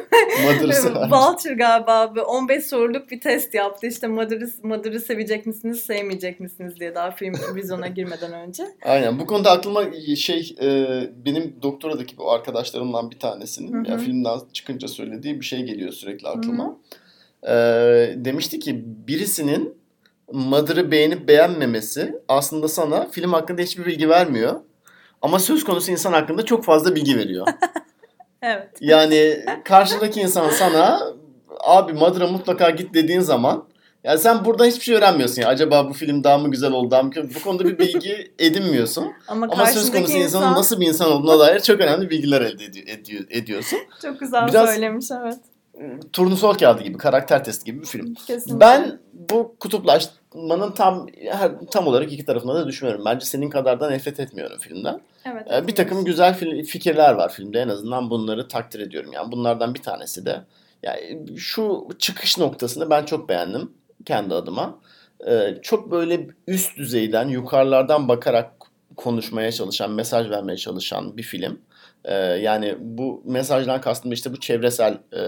[1.10, 3.86] Vulture galiba bir 15 soruluk bir test yaptı.
[3.86, 8.64] İşte Mother'ı Mother'ı sevecek misiniz, sevmeyecek misiniz diye daha film vizyona girmeden önce.
[8.82, 9.18] Aynen.
[9.18, 9.84] Bu konuda aklıma
[10.16, 10.88] şey e,
[11.24, 13.90] benim doktoradaki bu arkadaşlarımdan bir tanesinin Hı hı.
[13.90, 16.76] ya filmden çıkınca söylediği bir şey geliyor sürekli Hı aklıma.
[17.42, 17.52] E,
[18.16, 19.80] demişti ki birisinin
[20.32, 24.60] Mother'ı beğenip beğenmemesi aslında sana film hakkında hiçbir bilgi vermiyor.
[25.22, 27.46] Ama söz konusu insan hakkında çok fazla bilgi veriyor.
[28.42, 28.68] Evet.
[28.80, 31.00] Yani karşıdaki insan sana
[31.60, 33.64] abi Mother'a mutlaka git dediğin zaman
[34.04, 35.42] yani sen burada hiçbir şey öğrenmiyorsun.
[35.42, 35.48] ya.
[35.48, 37.34] acaba bu film daha mı güzel oldu daha mı kötü?
[37.34, 39.12] Bu konuda bir bilgi edinmiyorsun.
[39.28, 42.64] Ama, Ama söz konusu insanın insan nasıl bir insan olduğuna dair çok önemli bilgiler elde
[42.64, 43.78] ediyor, ediyor, ediyorsun.
[44.02, 45.36] çok güzel Biraz- söylemiş evet.
[46.12, 48.14] Turnusol kağıdı gibi, karakter testi gibi bir film.
[48.14, 48.60] Kesinlikle.
[48.60, 49.56] Ben bu
[50.30, 51.06] kutuplaşmanın tam
[51.70, 53.02] tam olarak iki tarafına da düşünüyorum.
[53.04, 55.00] Bence senin kadar da nefret etmiyorum filmden.
[55.24, 57.60] evet, Ee, bir takım güzel fil- fikirler var filmde.
[57.60, 59.12] En azından bunları takdir ediyorum.
[59.12, 60.40] Yani bunlardan bir tanesi de
[60.82, 63.70] yani şu çıkış noktasını ben çok beğendim
[64.04, 64.78] kendi adıma.
[65.28, 68.52] Ee, çok böyle üst düzeyden, yukarılardan bakarak
[68.96, 71.60] konuşmaya çalışan, mesaj vermeye çalışan bir film.
[72.04, 75.22] Ee, yani bu mesajdan kastım işte bu çevresel e,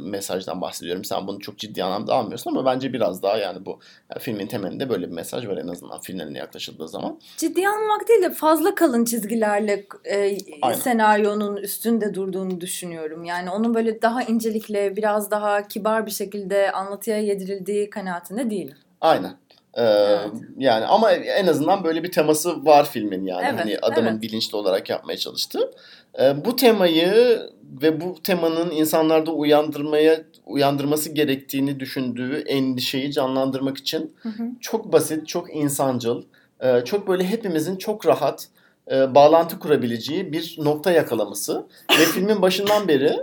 [0.00, 1.04] mesajdan bahsediyorum.
[1.04, 3.70] Sen bunu çok ciddi anlamda almıyorsun ama bence biraz daha yani bu
[4.10, 7.20] yani filmin temelinde böyle bir mesaj var en azından filmlerine yaklaşıldığı zaman.
[7.36, 10.78] Ciddiye almamak değil de fazla kalın çizgilerle e, Aynen.
[10.78, 13.24] senaryonun üstünde durduğunu düşünüyorum.
[13.24, 18.76] Yani onun böyle daha incelikle biraz daha kibar bir şekilde anlatıya yedirildiği kanaatinde değilim.
[19.00, 19.36] Aynen.
[19.74, 20.30] Ee, Evet.
[20.58, 24.22] Yani ama en azından böyle bir teması var filmin yani Evet, hani adamın evet.
[24.22, 25.70] bilinçli olarak yapmaya çalıştığı.
[26.18, 27.40] Ee, bu temayı
[27.82, 34.42] ve bu temanın insanlarda uyandırmaya uyandırması gerektiğini düşündüğü endişeyi canlandırmak için Hı hı.
[34.60, 36.22] çok basit, çok insancıl,
[36.60, 38.48] e, çok böyle hepimizin çok rahat
[38.90, 43.16] e, bağlantı kurabileceği bir nokta yakalaması ve filmin başından beri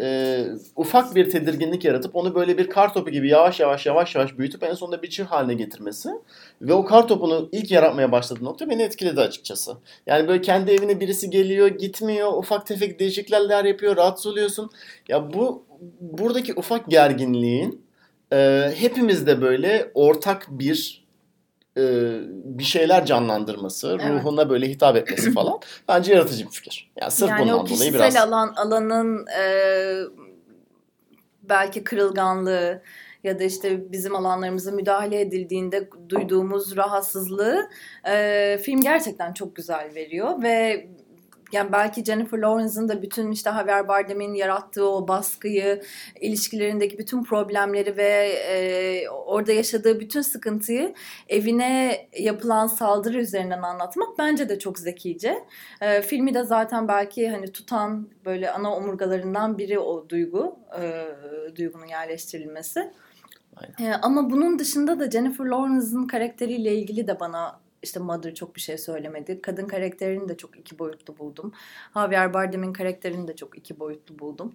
[0.00, 0.44] e,
[0.76, 4.62] ufak bir tedirginlik yaratıp onu böyle bir kar topu gibi yavaş yavaş yavaş yavaş büyütüp
[4.62, 6.08] en sonunda bir çığ haline getirmesi
[6.62, 9.76] ve o kar topunu ilk yaratmaya başladığı nokta beni etkiledi açıkçası.
[10.06, 14.70] Yani böyle kendi evine birisi geliyor, gitmiyor, ufak tefek değişiklikler yapıyor, rahatsız oluyorsun.
[15.08, 15.64] Ya bu
[16.00, 17.84] buradaki ufak gerginliğin
[18.32, 21.01] e, hepimizde böyle ortak bir
[21.76, 21.82] e,
[22.44, 24.10] bir şeyler canlandırması, Evet.
[24.10, 26.90] ruhuna böyle hitap etmesi falan bence yaratıcı bir fikir.
[27.00, 29.44] Yani sırf yani bundan o dolayı biraz alan alanın e,
[31.42, 32.82] belki kırılganlığı
[33.24, 37.68] ya da işte bizim alanlarımıza müdahale edildiğinde duyduğumuz rahatsızlığı
[38.08, 40.86] e, film gerçekten çok güzel veriyor ve
[41.52, 45.82] yani belki Jennifer Lawrence'ın da bütün işte Javier Bardem'in yarattığı o baskıyı,
[46.20, 50.94] ilişkilerindeki bütün problemleri ve e, orada yaşadığı bütün sıkıntıyı
[51.28, 55.44] evine yapılan saldırı üzerinden anlatmak bence de çok zekice.
[55.80, 61.06] E, filmi de zaten belki hani tutan böyle ana omurgalarından biri o duygu, e,
[61.56, 62.92] duygunun yerleştirilmesi.
[63.80, 68.60] E, ama bunun dışında da Jennifer Lawrence'ın karakteriyle ilgili de bana işte Mother çok bir
[68.60, 69.42] şey söylemedi.
[69.42, 71.52] Kadın karakterini de çok iki boyutlu buldum.
[71.94, 74.52] Javier Bardem'in karakterini de çok iki boyutlu buldum.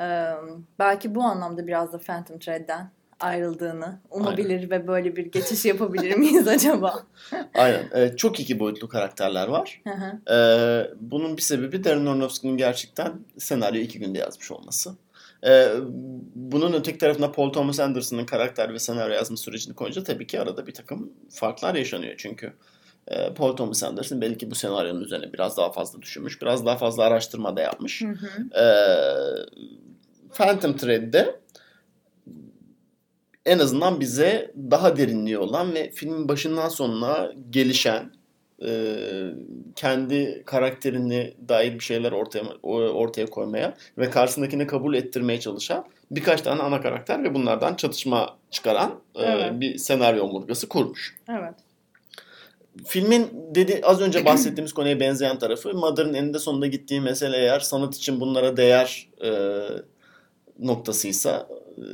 [0.00, 0.32] E,
[0.78, 6.48] belki bu anlamda biraz da Phantom Thread'den ayrıldığını umabilir ve böyle bir geçiş yapabilir miyiz
[6.48, 7.02] acaba?
[7.54, 7.88] Aynen.
[7.92, 9.82] Evet, çok iki boyutlu karakterler var.
[10.30, 14.94] Ee, bunun bir sebebi Darren Aronofsky'nin gerçekten senaryo iki günde yazmış olması.
[15.44, 15.68] Ee,
[16.34, 20.66] bunun öteki tarafında Paul Thomas Anderson'ın karakter ve senaryo yazma sürecini koyunca tabii ki arada
[20.66, 22.52] bir takım farklar yaşanıyor çünkü.
[23.08, 27.02] Ee, Paul Thomas Anderson belki bu senaryonun üzerine biraz daha fazla düşünmüş, biraz daha fazla
[27.02, 28.02] araştırma da yapmış.
[28.02, 28.60] Hı hı.
[28.60, 28.66] Ee,
[30.32, 31.40] Phantom Thread'de
[33.46, 38.15] en azından bize daha derinliği olan ve filmin başından sonuna gelişen
[38.64, 38.96] e,
[39.76, 46.62] kendi karakterini dair bir şeyler ortaya ortaya koymaya ve karşısındakini kabul ettirmeye çalışan birkaç tane
[46.62, 49.60] ana karakter ve bunlardan çatışma çıkaran e, Evet.
[49.60, 51.16] bir senaryo omurgası kurmuş.
[51.28, 51.54] Evet.
[52.86, 57.96] Filmin dedi az önce bahsettiğimiz konuya benzeyen tarafı Mother'ın eninde sonunda gittiği mesele eğer sanat
[57.96, 59.30] için bunlara değer e,
[60.58, 61.84] noktasıysa e,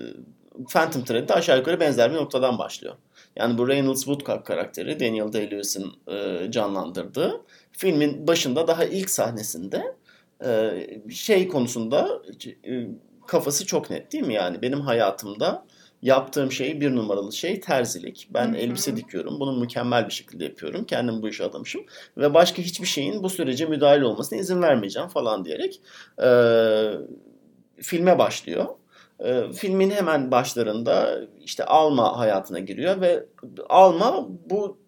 [0.72, 2.94] Phantom Thread'de aşağı yukarı benzer bir noktadan başlıyor.
[3.36, 7.40] Yani bu Reynolds Woodcock karakteri Daniel Day-Lewis'in e, canlandırdığı
[7.72, 9.96] filmin başında daha ilk sahnesinde
[10.44, 12.22] e, şey konusunda
[12.66, 12.86] e,
[13.26, 14.34] kafası çok net değil mi?
[14.34, 15.66] Yani benim hayatımda
[16.02, 18.28] yaptığım şey bir numaralı şey terzilik.
[18.34, 18.56] Ben Hı hı.
[18.56, 19.40] elbise dikiyorum.
[19.40, 20.84] Bunu mükemmel bir şekilde yapıyorum.
[20.84, 21.80] Kendim bu işe adamışım.
[22.16, 25.80] Ve başka hiçbir şeyin bu sürece müdahale olmasına izin vermeyeceğim falan diyerek
[26.22, 26.28] e,
[27.82, 28.66] filme başlıyor.
[29.20, 33.24] E, filmin hemen başlarında işte Alma hayatına giriyor ve
[33.68, 34.78] Alma bu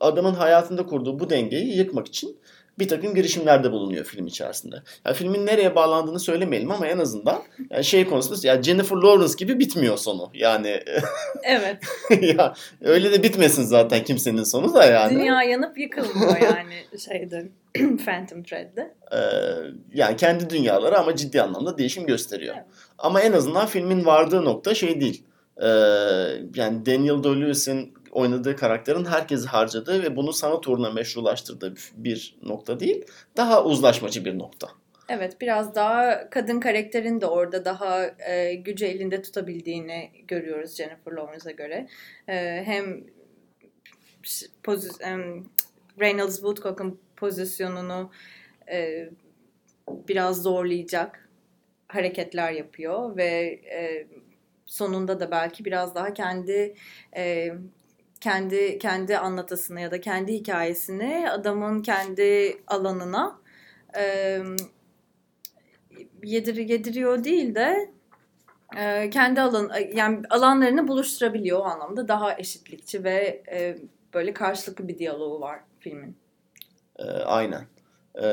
[0.00, 2.38] adamın hayatında kurduğu bu dengeyi yıkmak için
[2.78, 4.76] bir takım girişimlerde bulunuyor film içerisinde.
[5.06, 9.58] Yani filmin nereye bağlandığını söylemeyelim ama en azından yani şey konusunda ya Jennifer Lawrence gibi
[9.58, 10.30] bitmiyor sonu.
[10.34, 10.82] Yani
[11.42, 11.76] Evet.
[12.20, 15.14] ya öyle de bitmesin zaten kimsenin sonu da yani.
[15.14, 17.48] Dünya yanıp yıkılmıyor yani şeyde
[18.04, 18.94] Phantom Thread'de.
[19.12, 19.18] Ee,
[19.94, 22.54] yani kendi dünyaları ama ciddi anlamda değişim gösteriyor.
[22.54, 22.66] Evet.
[22.98, 25.24] Ama en azından filmin vardığı nokta şey değil.
[25.56, 25.66] Ee,
[26.54, 33.04] yani Daniel Day-Lewis'in oynadığı karakterin herkesi harcadığı ve bunu sanat uğruna meşrulaştırdığı bir nokta değil.
[33.36, 34.68] Daha uzlaşmacı bir nokta.
[35.08, 41.52] Evet biraz daha kadın karakterin de orada daha e, gücü elinde tutabildiğini görüyoruz Jennifer Lawrence'a
[41.52, 41.88] göre.
[42.28, 43.04] E, hem
[44.64, 45.44] pozi- em,
[46.00, 48.10] Reynolds Woodcock'un pozisyonunu
[48.72, 49.08] e,
[49.88, 51.27] biraz zorlayacak
[51.88, 54.06] hareketler yapıyor ve e,
[54.66, 56.74] sonunda da belki biraz daha kendi
[57.16, 57.52] e,
[58.20, 63.38] kendi kendi anlatısını ya da kendi hikayesini adamın kendi alanına
[63.98, 64.38] e,
[66.22, 67.90] yedir yediriyor değil de
[68.76, 73.78] e, kendi alan yani alanlarını buluşturabiliyor o anlamda daha eşitlikçi ve e,
[74.14, 76.16] böyle karşılıklı bir diyaloğu var filmin.
[76.98, 77.66] Ee, aynen.
[78.22, 78.26] Ee,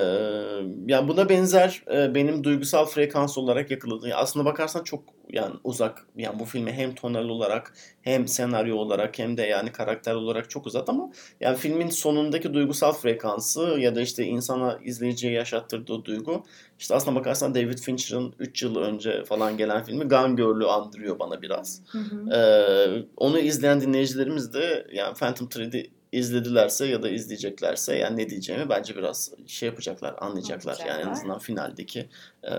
[0.88, 4.10] yani buna benzer e, benim duygusal frekans olarak yakaladığım.
[4.16, 6.08] Aslında bakarsan çok yani uzak.
[6.16, 10.68] Yani bu filme hem tonal olarak hem senaryo olarak hem de yani karakter olarak çok
[10.68, 16.44] uzak ama yani filmin sonundaki duygusal frekansı ya da işte insana izleyiciye yaşattırdığı duygu
[16.80, 21.42] işte aslında bakarsan David Fincher'ın 3 yıl önce falan gelen filmi Gone Girl'ü andırıyor bana
[21.42, 21.82] biraz.
[21.92, 22.36] Hı hı.
[22.36, 28.70] Ee, onu izleyen dinleyicilerimiz de yani Phantom Thread'i izledilerse ya da izleyeceklerse yani ne diyeceğimi
[28.70, 30.76] bence biraz şey yapacaklar, anlayacaklar.
[30.80, 31.12] Yani en Anlayacaklar.
[31.12, 32.10] azından finaldeki
[32.44, 32.52] e,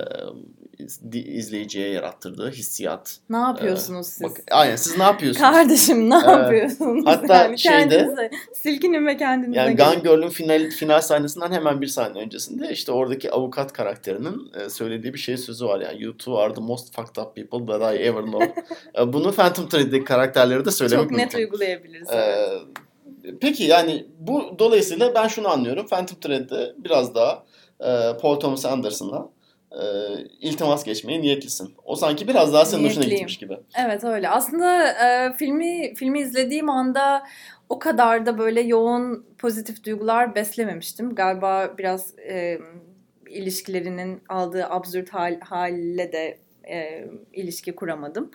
[0.79, 3.17] iz- izleyiciye yarattırdığı hissiyat.
[3.31, 4.23] Ne yapıyorsunuz siz?
[4.23, 5.51] Bak, aynen siz ne yapıyorsunuz?
[5.51, 7.07] Kardeşim ne Ee, yapıyorsunuz?
[7.07, 9.91] hatta yani şeyde- kendinize, silkinin ve kendinize Yani gelin.
[9.91, 15.15] Gone Girl'ün final, final sahnesinden hemen bir saniye öncesinde işte oradaki avukat karakterinin e, söylediği
[15.15, 17.99] bir şey sözü var yani You two are the most fucked up people that I
[18.03, 18.55] ever know.
[18.99, 21.39] E, Bunu Phantom Thread'deki karakterlere de söylemek Çok net mümkün.
[21.39, 22.09] uygulayabiliriz.
[22.11, 22.47] Ee,
[23.41, 25.87] peki yani bu dolayısıyla ben şunu anlıyorum.
[25.87, 27.43] Phantom Thread'de biraz daha
[27.81, 29.29] e, Paul Thomas Anderson'a
[29.73, 29.83] e,
[30.41, 31.75] iltimas geçmeye niyetlisin.
[31.85, 33.19] O sanki biraz daha senin hoşuna Niyetliyim.
[33.19, 33.59] gitmiş gibi.
[33.87, 34.29] Evet öyle.
[34.29, 37.23] Aslında e, filmi filmi izlediğim anda
[37.69, 41.15] o kadar da böyle yoğun pozitif duygular beslememiştim.
[41.15, 42.59] Galiba biraz e,
[43.31, 48.31] ilişkilerinin aldığı absürt hal, halle de e, ilişki kuramadım.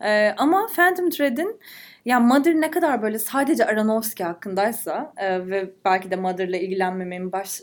[0.00, 1.60] E, ama Phantom Thread'in
[2.04, 7.60] ya Mother ne kadar böyle sadece Aronofsky hakkındaysa e, ve belki de Mother'la ilgilenmememin baş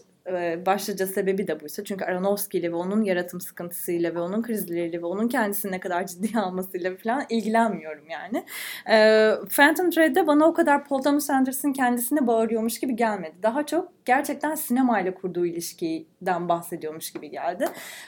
[0.65, 1.83] başlıca sebebi de buysa.
[1.83, 6.07] Çünkü Aronofsky ile ve onun yaratım sıkıntısıyla ve onun krizleriyle ve onun kendisini ne kadar
[6.07, 8.45] ciddiye almasıyla falan ilgilenmiyorum yani.
[8.89, 13.35] E, Phantom Thread'de bana o kadar Paul Thomas Anderson kendisine bağırıyormuş gibi gelmedi.
[13.43, 17.65] Daha çok gerçekten sinemayla kurduğu ilişkiden bahsediyormuş gibi geldi.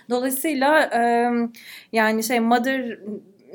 [0.10, 1.32] Dolayısıyla e,
[1.92, 3.00] yani şey Mother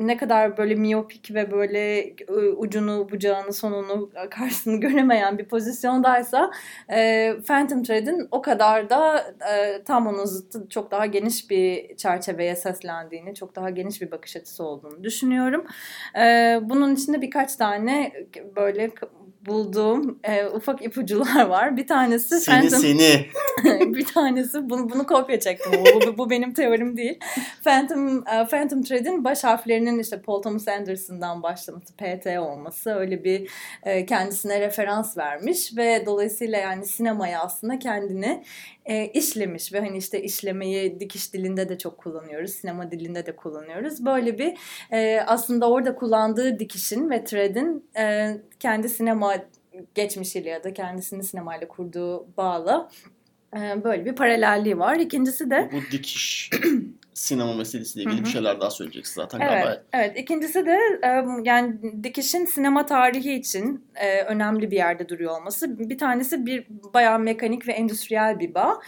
[0.00, 6.50] ne kadar böyle miyopik ve böyle e, ucunu, bucağını, sonunu, karşısını göremeyen bir pozisyondaysa
[6.90, 9.18] e, Phantom Thread'in o kadar da
[9.52, 14.36] e, tam onun zıttı çok daha geniş bir çerçeveye seslendiğini, çok daha geniş bir bakış
[14.36, 15.64] açısı olduğunu düşünüyorum.
[16.18, 18.12] E, bunun içinde birkaç tane
[18.56, 18.90] böyle
[19.46, 21.76] bulduğum e, ufak ipucular var.
[21.76, 23.26] Bir tanesi Seni Phantom seni.
[23.94, 25.72] bir tanesi bunu, bunu kopya çektim.
[25.72, 27.18] Bu, bu, bu benim teorim değil.
[27.64, 33.50] Phantom e, Phantom Thread'in baş harflerinin işte Paul Thomas Anderson'dan başlaması, PT olması öyle bir
[33.82, 38.44] e, kendisine referans vermiş ve dolayısıyla yani sinemaya aslında kendini
[38.88, 44.04] e, işlemiş ve hani işte işlemeyi dikiş dilinde de çok kullanıyoruz, sinema dilinde de kullanıyoruz.
[44.06, 44.58] Böyle bir
[44.90, 49.34] e, aslında orada kullandığı dikişin ve thread'in e, kendi sinema
[49.94, 52.90] geçmişiyle ya da kendisini sinemayla kurduğu bağla
[53.56, 54.96] ee, Böyle bir paralelliği var.
[54.96, 56.50] İkincisi de Bu dikiş
[57.18, 58.24] sinema meselesiyle ilgili Hı hı.
[58.24, 59.82] bir şeyler daha söyleyeceksin zaten evet, galiba.
[59.92, 60.18] evet.
[60.18, 60.78] İkincisi de
[61.44, 63.84] yani dikişin sinema tarihi için
[64.26, 65.78] önemli bir yerde duruyor olması.
[65.78, 68.80] Bir tanesi bir bayağı mekanik ve endüstriyel bir bağ.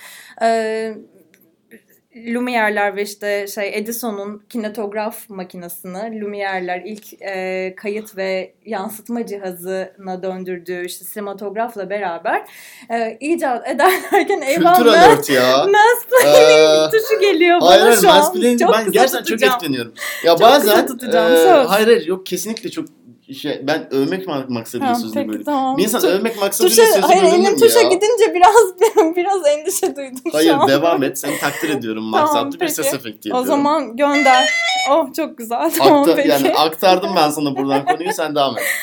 [2.17, 10.87] Lumiere'ler ve işte şey Edison'un kinetograf makinesini Lumiere'ler ilk e, kayıt ve yansıtma cihazına döndürdüğü
[10.87, 12.43] işte sinematografla beraber
[12.91, 15.67] e, icat ederlerken Kültür eyvallah alert ya.
[15.67, 18.57] mansplaining Ee, tuşu geliyor bana Hayır şu an.
[18.57, 19.55] Çok ben gerçekten çok tutacağım.
[19.55, 19.93] etkileniyorum.
[20.25, 22.87] Ya Çok bazen e, hayır hayır yok kesinlikle çok
[23.35, 25.45] şey, ben övmek maksadıyla Ha, sözünü bölüyorum.
[25.45, 25.77] tamam.
[25.77, 27.89] Bir insan Tu- övmek maksadıyla Tuşa, sözünü hayır elim tuşa ya?
[27.89, 28.57] gidince biraz
[29.17, 30.69] biraz endişe duydum Hayır an.
[30.69, 31.19] devam et.
[31.19, 32.03] Seni takdir ediyorum.
[32.13, 32.75] Tamam, Maksatlı bir peki.
[32.75, 33.47] ses efekti O yapıyorum.
[33.47, 34.49] zaman gönder.
[34.91, 35.71] Oh çok güzel.
[35.79, 36.29] Tamam Akta- peki.
[36.29, 38.65] yani aktardım ben sana buradan konuyu sen devam et.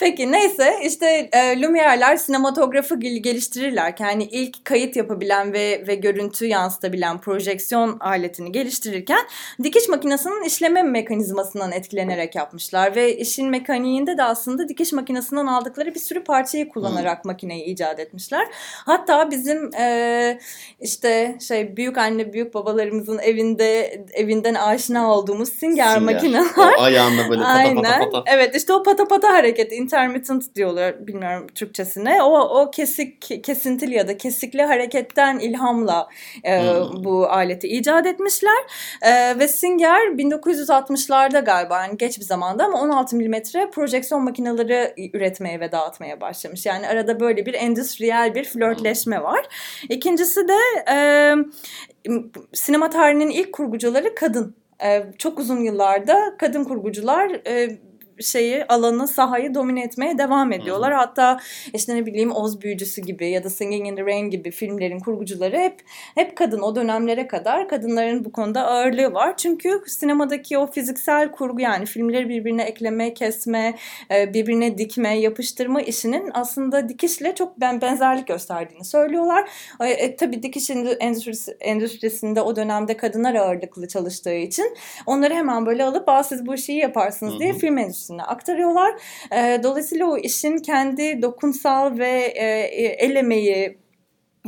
[0.00, 6.46] Peki neyse işte e, Lumiere'ler sinematografı gel- geliştirirlerken yani ilk kayıt yapabilen ve ve görüntü
[6.46, 9.20] yansıtabilen projeksiyon aletini geliştirirken
[9.62, 16.00] dikiş makinesinin işleme mekanizmasından etkilenerek yapmışlar ve işin mekaniğinde de aslında dikiş makinesinden aldıkları bir
[16.00, 18.46] sürü parçayı kullanarak makineyi icat etmişler.
[18.86, 20.38] Hatta bizim e,
[20.80, 26.14] işte şey büyük anne büyük babalarımızın evinde evinden aşina olduğumuz Singer, Singer.
[26.14, 26.44] makineler
[26.78, 27.82] O ayağında böyle pata Aynen.
[27.82, 28.24] pata pata.
[28.26, 32.22] Evet işte o pata pata hareketi intermittent diyorlar bilmiyorum Türkçesine.
[32.22, 36.08] O o kesik kesintili ya da kesikli hareketten ilhamla
[36.44, 37.04] e, Hmm.
[37.04, 38.58] bu aleti icat etmişler.
[39.02, 45.60] E, ve Singer 1960'larda galiba yani geç bir zamanda ama 16 milimetre projeksiyon makineleri üretmeye
[45.60, 46.66] ve dağıtmaya başlamış.
[46.66, 49.46] Yani arada böyle bir endüstriyel bir flörtleşme var.
[49.88, 50.58] İkincisi de
[50.92, 51.34] e,
[52.52, 54.54] sinema tarihinin ilk kurgucuları kadın.
[54.84, 57.78] E, çok uzun yıllarda kadın kurgucular e,
[58.22, 60.92] şeyi alanı sahayı domine etmeye devam ediyorlar.
[60.92, 61.40] Hatta
[61.74, 65.58] işte ne bileyim Oz Büyücüsü gibi ya da Singing in the Rain gibi filmlerin kurgucuları
[65.58, 65.80] hep
[66.14, 69.36] hep kadın o dönemlere kadar kadınların bu konuda ağırlığı var.
[69.36, 73.74] Çünkü sinemadaki o fiziksel kurgu yani filmleri birbirine ekleme, kesme,
[74.10, 79.50] e, birbirine dikme, yapıştırma işinin aslında dikişle çok ben benzerlik gösterdiğini söylüyorlar.
[79.80, 85.84] E, e, tabii dikiş endüstrisi, endüstrisinde o dönemde kadınlar ağırlıklı çalıştığı için onları hemen böyle
[85.84, 87.58] alıp siz bu işi yaparsınız diye Hı hı.
[87.58, 87.78] film
[88.10, 88.94] endüstrisine aktarıyorlar.
[89.32, 92.44] E, dolayısıyla o işin kendi dokunsal ve e,
[93.06, 93.78] el emeği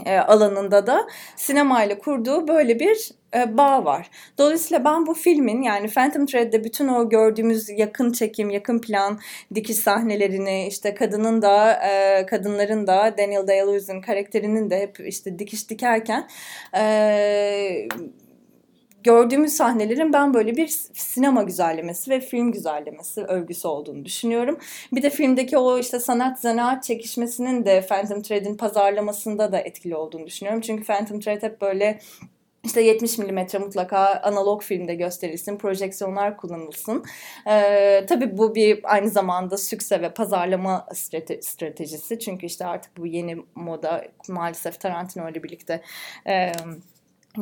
[0.07, 1.07] e, alanında da
[1.37, 4.11] sinemayla kurduğu böyle bir e, bağ var.
[4.39, 9.19] Dolayısıyla ben bu filmin yani Phantom Thread'de bütün o gördüğümüz yakın çekim, yakın plan
[9.55, 15.71] dikiş sahnelerini işte kadının da e, kadınların da Daniel Day-Lewis'in karakterinin de hep işte dikiş
[15.71, 16.29] dikerken
[16.77, 17.89] e,
[19.05, 24.59] gördüğümüz sahnelerin ben böyle bir sinema güzellemesi ve film güzellemesi övgüsü olduğunu düşünüyorum.
[24.93, 30.27] Bir de filmdeki o işte sanat zanaat çekişmesinin de Phantom Thread'in pazarlamasında da etkili olduğunu
[30.27, 30.61] düşünüyorum.
[30.61, 31.99] Çünkü Phantom Thread hep böyle
[32.65, 37.05] işte 70 milimetre mutlaka analog filmde gösterilsin, projeksiyonlar kullanılsın.
[37.47, 42.19] Ee, tabii bu bir aynı zamanda sükse ve pazarlama strate- stratejisi.
[42.19, 45.83] Çünkü işte artık bu yeni moda maalesef Tarantino ile birlikte...
[46.27, 46.53] E,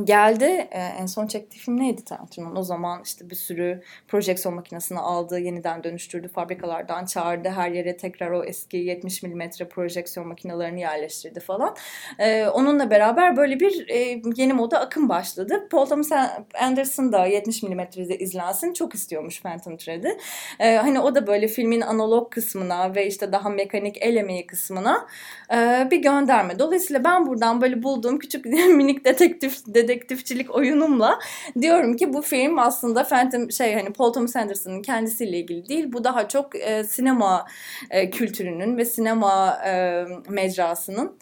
[0.05, 0.45] geldi.
[0.45, 2.57] Ee, en son çektiği film neydi Tarantino'nun?
[2.57, 7.49] O zaman işte bir sürü projeksiyon makinesini aldı, yeniden dönüştürdü, fabrikalardan çağırdı.
[7.49, 11.77] Her yere tekrar o eski 70 milimetre projeksiyon makinelerini yerleştirdi falan.
[12.19, 15.69] Ee, onunla beraber böyle bir e, yeni moda akım başladı.
[15.71, 16.13] Paul Thomas
[16.61, 20.19] Anderson da 70 milimetrede izlensin çok istiyormuş Phantom Thread'i.
[20.61, 25.07] Ee, hani o da böyle filmin analog kısmına ve işte daha mekanik el emeği kısmına
[25.53, 26.59] e, bir gönderme.
[26.59, 31.19] Dolayısıyla ben buradan böyle bulduğum küçük minik detektif dedektifçilik oyunumla
[31.61, 35.93] diyorum ki bu film aslında Phantom şey hani Paul Thomas Anderson'ın kendisiyle ilgili değil.
[35.93, 37.47] Bu daha çok e, sinema
[37.91, 41.17] e, kültürünün ve sinema e, mecrasının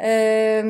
[0.00, 0.64] e,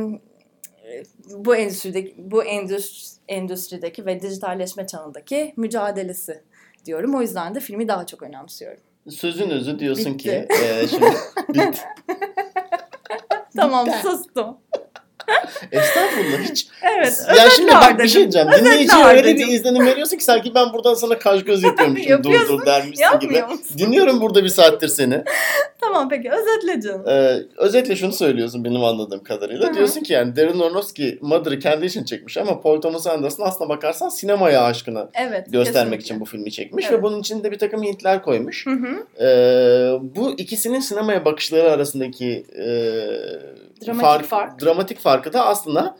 [1.35, 6.43] bu endüstrideki bu endüstri, endüstrideki ve dijitalleşme çağındaki mücadelesi
[6.85, 7.15] diyorum.
[7.15, 8.81] O yüzden de filmi daha çok önemsiyorum.
[9.09, 10.25] Sözün özü diyorsun Bitti.
[10.25, 11.07] ki e, şimdi
[11.49, 11.81] bitti.
[13.57, 14.57] Tamam sustum.
[15.73, 16.67] Estağfurullah hiç.
[16.83, 17.23] Evet.
[17.39, 18.49] Ya şimdi bak bir şey diyeceğim.
[18.59, 22.25] Dinleyiciye öyle bir izlenim veriyorsun ki sanki ben buradan sana kaş göz yapıyormuşum.
[22.25, 23.43] dur dur dermişsin gibi.
[23.43, 23.79] Musun?
[23.79, 25.25] Dinliyorum burada bir saattir seni.
[25.81, 27.09] Tamam peki özetle canım.
[27.09, 29.67] Ee, özetle şunu söylüyorsun benim anladığım kadarıyla.
[29.67, 29.75] Hı hı.
[29.75, 34.09] Diyorsun ki yani Darren Aronofsky Mother'ı kendi için çekmiş ama Paul Thomas Anderson aslına bakarsan
[34.09, 35.53] sinemaya aşkına Evet.
[35.53, 36.05] göstermek kesinlikle.
[36.05, 36.99] için bu filmi çekmiş Evet.
[36.99, 38.67] ve bunun içinde bir takım hintler koymuş.
[38.67, 39.25] Hı hı.
[39.25, 42.67] Ee, bu ikisinin sinemaya bakışları arasındaki e,
[43.87, 44.63] Dramatik fark.
[44.63, 45.97] dramatik farkı da aslında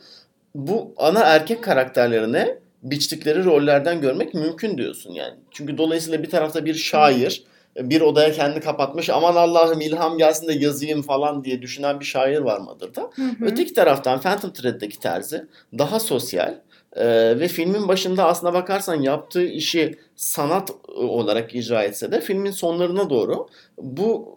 [0.55, 5.33] bu ana erkek karakterlerine biçtikleri rollerden görmek mümkün diyorsun yani.
[5.51, 7.43] Çünkü dolayısıyla bir tarafta bir şair,
[7.77, 12.39] bir odaya kendini kapatmış aman Allah'ım ilham gelsin de yazayım falan diye düşünen bir şair
[12.39, 13.01] var Mother'da.
[13.01, 13.45] Hı hı.
[13.45, 15.45] Öteki taraftan Phantom Thread'deki terzi
[15.77, 16.55] daha sosyal
[16.95, 17.05] e,
[17.39, 23.47] ve filmin başında aslına bakarsan yaptığı işi sanat olarak icra etse de filmin sonlarına doğru
[23.77, 24.35] bu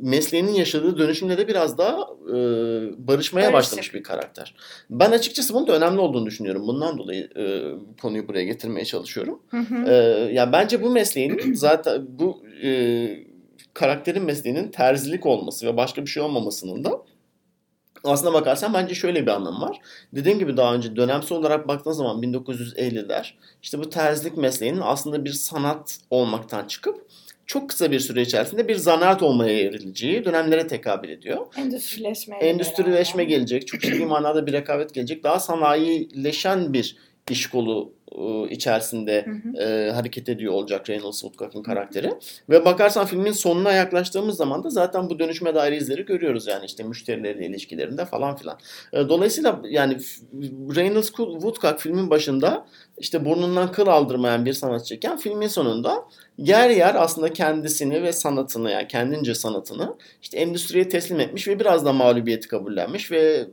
[0.00, 2.36] mesleğinin yaşadığı dönüşümle de biraz daha e,
[3.08, 3.54] barışmaya Barışık.
[3.54, 4.54] başlamış bir karakter.
[4.90, 6.66] Ben açıkçası bunun da önemli olduğunu düşünüyorum.
[6.66, 7.44] Bundan dolayı e,
[8.02, 9.42] konuyu buraya getirmeye çalışıyorum.
[9.48, 9.84] Hı hı.
[9.88, 9.94] Ee,
[10.32, 13.08] yani bence bu mesleğin zaten bu e,
[13.74, 17.02] karakterin mesleğinin terzilik olması ve başka bir şey olmamasının da
[18.04, 19.80] aslına bakarsan bence şöyle bir anlamı var.
[20.14, 23.30] Dediğim gibi daha önce dönemsel olarak baktığın zaman 1950'ler
[23.62, 27.06] işte bu terzilik mesleğinin aslında bir sanat olmaktan çıkıp
[27.46, 31.46] çok kısa bir süre içerisinde bir zanaat olmaya evrileceği dönemlere tekabül ediyor.
[31.56, 32.36] Endüstrileşme.
[32.36, 33.66] Endüstrileşme gelecek.
[33.66, 35.24] Çok ciddi manada bir rekabet gelecek.
[35.24, 36.96] Daha sanayileşen bir
[37.30, 39.62] iş kolu e, içerisinde Hı hı.
[39.62, 42.12] e, hareket ediyor olacak Reynolds Woodcock'ın karakteri.
[42.50, 46.82] Ve bakarsan filmin sonuna yaklaştığımız zaman da zaten bu dönüşme dair izleri görüyoruz yani işte
[46.82, 48.58] müşterileriyle ilişkilerinde falan filan.
[48.92, 49.98] E, dolayısıyla yani
[50.76, 52.66] Reynolds Woodcock filmin başında
[52.98, 56.04] işte burnundan kıl aldırmayan bir sanatçıyken filmin sonunda
[56.38, 61.84] yer yer aslında kendisini ve sanatını yani kendince sanatını işte endüstriye teslim etmiş ve biraz
[61.84, 63.46] da mağlubiyeti kabullenmiş ve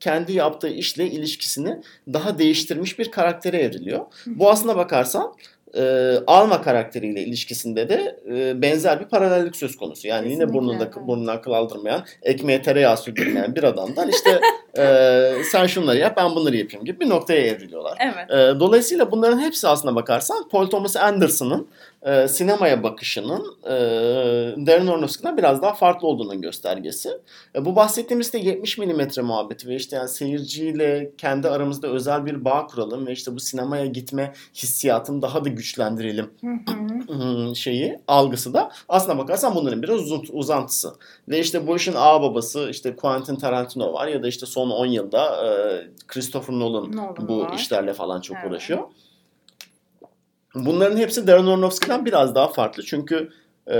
[0.00, 1.80] kendi yaptığı işle ilişkisini
[2.12, 4.00] daha değiştirmiş bir karaktere evriliyor.
[4.26, 5.34] Bu aslına bakarsan
[5.74, 10.08] e, Alma karakteriyle ilişkisinde de e, benzer bir paralellik söz konusu.
[10.08, 11.06] Yani yine Kesinlikle, burnunda evet.
[11.06, 14.40] burnundan kıl aldırmayan, ekmeğe tereyağı sürdürmeyen bir adamdan işte
[14.78, 17.98] e, sen şunları yap ben bunları yapayım gibi bir noktaya evriliyorlar.
[18.00, 18.30] Evet.
[18.30, 21.68] E, dolayısıyla bunların hepsi aslına bakarsan Paul Thomas Anderson'ın
[22.02, 23.70] e, sinemaya bakışının e,
[24.66, 27.10] Darren Aronofsky'den biraz daha farklı olduğunun göstergesi.
[27.54, 32.44] E, bu bahsettiğimiz de 70 mm muhabbeti ve işte yani seyirciyle kendi aramızda özel bir
[32.44, 36.30] bağ kuralım ve işte bu sinemaya gitme hissiyatını daha da güçlendirelim
[37.54, 40.92] şeyi algısı da aslına bakarsan bunların biraz uzun, uzantısı.
[41.28, 44.86] Ve işte bu işin ağ babası işte Quentin Tarantino var ya da işte son 10
[44.86, 45.50] yılda e,
[46.06, 47.52] Christopher Nolan Nolan bu var.
[47.54, 48.50] işlerle falan çok Evet.
[48.50, 48.78] uğraşıyor.
[50.66, 52.82] Bunların hepsi Darren Aronofsky'den biraz daha farklı.
[52.82, 53.28] Çünkü
[53.70, 53.74] e,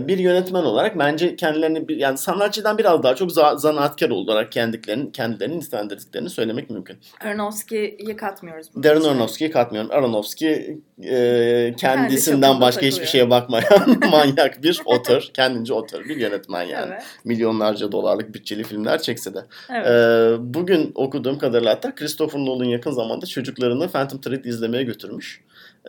[0.00, 5.12] bir yönetmen olarak bence kendilerini bir, yani sanatçıdan biraz daha çok za- zanaatkar olarak kendilerini
[5.12, 6.96] kendilerini nitelendirdiklerini söylemek mümkün.
[7.24, 8.66] Aronofsky'yi katmıyoruz.
[8.82, 9.00] Darren.
[9.00, 9.90] Aronofsky'yi katmıyorum.
[9.90, 15.28] Aronofsky e, kendisinden başka hiçbir şeye bakmayan manyak bir otör.
[15.34, 16.92] Kendince otör bir yönetmen yani.
[16.92, 17.02] Evet.
[17.24, 19.44] Milyonlarca dolarlık bütçeli filmler çekse de.
[19.70, 19.86] Evet.
[19.86, 25.40] Ee, bugün okuduğum kadarıyla hatta Christopher Nolan yakın zamanda çocuklarını Phantom Thread izlemeye götürmüş.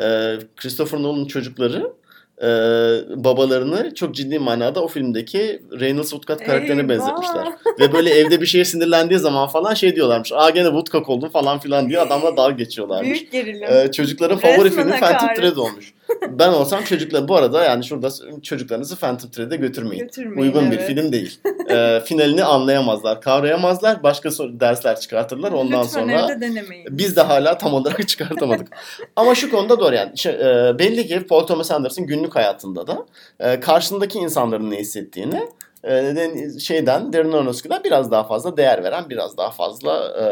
[0.02, 1.94] Ee, Christopher Nolan'ın çocukları
[2.42, 2.48] e,
[3.24, 6.90] babalarını çok ciddi manada o filmdeki Reynolds Woodcock karakterine Eyvah.
[6.90, 7.48] benzetmişler.
[7.80, 10.32] Ve böyle evde bir şeye sinirlendiği zaman falan şey diyorlarmış.
[10.34, 13.10] Aa gene Woodcock oldun falan filan diye adamla dalga geçiyorlarmış.
[13.20, 13.68] Büyük gerilim.
[13.72, 15.38] Ee, çocukların favori Resmen filmi hakaret.
[15.38, 15.94] Thread olmuş.
[16.30, 18.10] Ben olsam çocuklar bu arada yani şurada
[18.42, 20.04] çocuklarınızı Phantom Thread'e götürmeyin.
[20.04, 20.88] Götürmeyin, Uygun bir evet.
[20.88, 21.40] film değil.
[21.70, 24.04] Ee, finalini anlayamazlar, kavrayamazlar.
[24.04, 25.52] Başka sor- dersler çıkartırlar.
[25.52, 26.88] Ondan Lütfen sonra evde denemeyin.
[26.92, 28.68] biz de hala tam olarak çıkartamadık.
[29.16, 30.18] Ama şu konuda doğru yani.
[30.18, 33.06] Şey, e, belli ki Paul Thomas Anderson günlük hayatında da
[33.40, 35.48] e, karşısındaki insanların ne hissettiğini
[35.84, 40.26] e, de- şeyden Darren Aronofsky'den biraz daha fazla değer veren, biraz daha fazla e,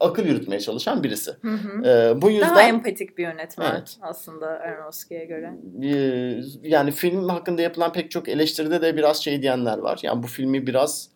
[0.00, 1.30] akıl yürütmeye çalışan birisi.
[1.42, 1.88] Hı hı.
[1.88, 3.96] E, bu yüzden Daha empatik bir yönetmen Evet.
[4.02, 5.52] aslında Aronofsky'ye göre.
[5.82, 10.00] Ee, yani film hakkında yapılan pek çok eleştiride de biraz şey diyenler var.
[10.02, 11.08] Yani bu filmi biraz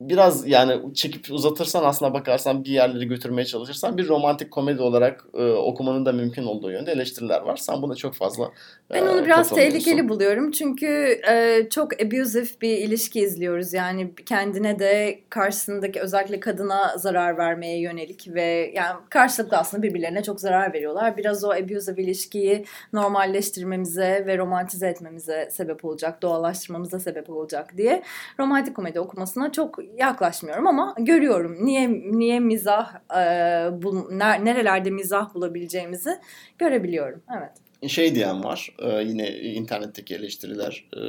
[0.00, 5.44] biraz yani çekip uzatırsan aslına bakarsan bir yerleri götürmeye çalışırsan bir romantik komedi olarak e,
[5.44, 7.56] okumanın da mümkün olduğu yönde eleştiriler var.
[7.56, 8.50] Sen buna çok fazla
[8.90, 13.72] Ben e, onu biraz tehlikeli buluyorum çünkü e, çok abusive bir ilişki izliyoruz.
[13.72, 20.40] Yani kendine de karşısındaki özellikle kadına zarar vermeye yönelik ve yani karşılıklı aslında birbirlerine çok
[20.40, 21.16] zarar veriyorlar.
[21.16, 28.02] Biraz o abusive ilişkiyi normalleştirmemize ve romantize etmemize sebep olacak, doğallaştırmamıza sebep olacak diye
[28.38, 31.56] romantik komedi okumasına çok yaklaşmıyorum ama görüyorum.
[31.60, 36.18] Niye niye mizah e, ner- nerelerde mizah bulabileceğimizi
[36.58, 37.22] görebiliyorum.
[37.38, 37.90] Evet.
[37.90, 41.00] şey diyen var e, yine internetteki eleştiriler e,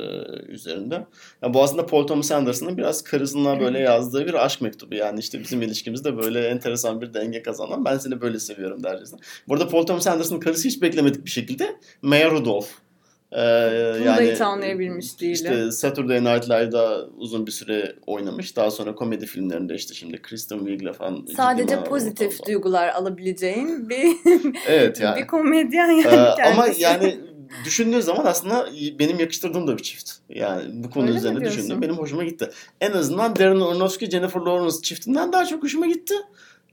[0.51, 1.05] üzerinde.
[1.41, 4.95] Ya bu aslında Paul Thomas Anderson'ın biraz karısına böyle yazdığı bir aşk mektubu.
[4.95, 7.85] Yani işte bizim ilişkimizde böyle enteresan bir denge kazanan.
[7.85, 9.19] Ben seni böyle seviyorum dercesine.
[9.47, 12.84] Burada Paul Thomas Anderson'ın karısı hiç beklemedik bir şekilde Maya Rudolph.
[13.31, 13.37] Ee,
[13.99, 15.33] Bunu da hiç anlayabilmiş değilim.
[15.33, 18.55] İşte Saturday Night Live'da uzun bir süre oynamış.
[18.55, 21.25] Daha sonra komedi filmlerinde işte şimdi Kristen Wiig'le falan.
[21.37, 22.47] Sadece pozitif falan.
[22.47, 24.07] duygular alabileceğin bir
[24.67, 25.17] Evet yani.
[25.21, 27.19] bir komedyen yani Ee, ama yani
[27.65, 28.67] düşündüğün zaman aslında
[28.99, 30.11] benim yakıştırdığım da bir çift.
[30.29, 31.81] Yani bu konu Öyle üzerine düşündüm.
[31.81, 32.49] Benim hoşuma gitti.
[32.81, 36.13] En azından Darren Aronofsky, Jennifer Lawrence çiftinden daha çok hoşuma gitti.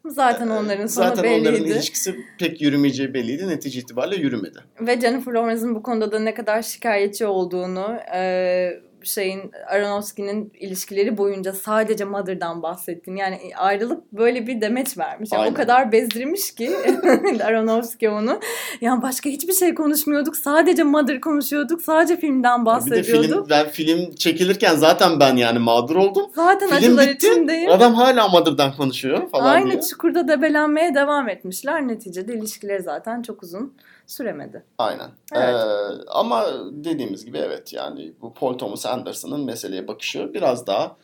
[0.06, 1.48] Zaten onların sonu Zaten belliydi.
[1.48, 3.48] onların ilişkisi pek yürümeyeceği belliydi.
[3.48, 4.58] Netice itibariyle yürümedi.
[4.80, 8.70] Ve Jennifer Lawrence'ın bu konuda da ne kadar şikayetçi olduğunu e,
[9.06, 15.32] şeyin Aronofsky'nin ilişkileri boyunca sadece Mother'dan bahsettiğini yani ayrılıp böyle bir demeç vermiş.
[15.32, 15.52] Yani Aynen.
[15.52, 16.70] o kadar bezdirmiş ki
[17.44, 18.40] Aronofsky onu.
[18.80, 20.36] Yani başka hiçbir şey konuşmuyorduk.
[20.36, 21.82] Sadece Mother konuşuyorduk.
[21.82, 23.24] Sadece filmden Bir de bahsediyorduk.
[23.30, 26.26] film, ben film çekilirken zaten ben yani mağdur oldum.
[26.34, 27.26] Zaten Film acılar bitti.
[27.28, 27.70] içindeyim.
[27.70, 29.80] Adam hala Mother'dan konuşuyor falan Aynı diye.
[29.82, 31.88] çukurda debelenmeye devam etmişler.
[31.88, 33.74] Neticede ilişkileri zaten çok uzun
[34.12, 34.64] süremedi.
[34.78, 35.10] Aynen.
[35.34, 35.54] Evet.
[35.54, 40.96] Ee, ama dediğimiz gibi evet yani bu Paul Thomas Anderson'ın meseleye bakışı biraz daha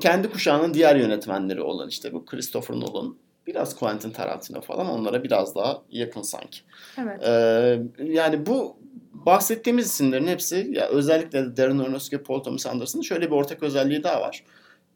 [0.00, 3.16] kendi kuşağının diğer yönetmenleri olan işte bu Christopher Nolan,
[3.46, 6.60] biraz Quentin Tarantino falan onlara biraz daha yakın sanki.
[6.98, 7.22] Evet.
[7.24, 8.76] Ee, yani bu
[9.12, 14.20] bahsettiğimiz isimlerin hepsi ya özellikle Darren Aronofsky, Paul Thomas Anderson'ın şöyle bir ortak özelliği daha
[14.20, 14.44] var.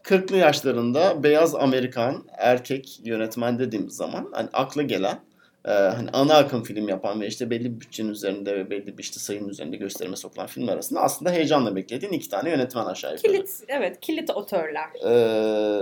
[0.03, 5.21] 40'lı yaşlarında beyaz Amerikan erkek yönetmen dediğimiz zaman hani akla gelen
[5.65, 9.03] e, hani ana akım film yapan ve işte belli bir bütçenin üzerinde ve belli bir
[9.03, 13.33] işte sayının üzerinde gösterime sokulan filmler arasında aslında heyecanla beklediğin iki tane yönetmen aşağı yukarı.
[13.33, 14.89] Kilit, evet kilit otörler.
[15.05, 15.81] Ee,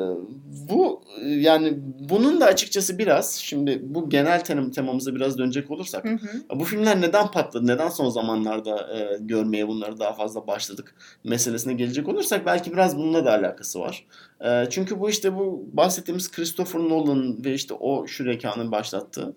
[0.70, 6.08] bu yani bunun da açıkçası biraz şimdi bu genel tem temamıza biraz dönecek olursak Hı
[6.08, 6.58] hı.
[6.60, 7.66] bu filmler neden patladı?
[7.66, 13.24] Neden son zamanlarda e, görmeye bunları daha fazla başladık meselesine gelecek olursak belki biraz bununla
[13.24, 14.04] da alakası var.
[14.44, 19.36] E, çünkü bu işte bu bahsettiğimiz Christopher Nolan ve işte o Shreka'nın başlattığı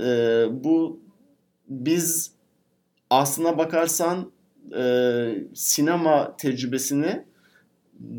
[0.00, 1.00] e, bu
[1.68, 2.32] biz
[3.10, 4.30] aslına bakarsan
[4.76, 7.24] e, sinema tecrübesini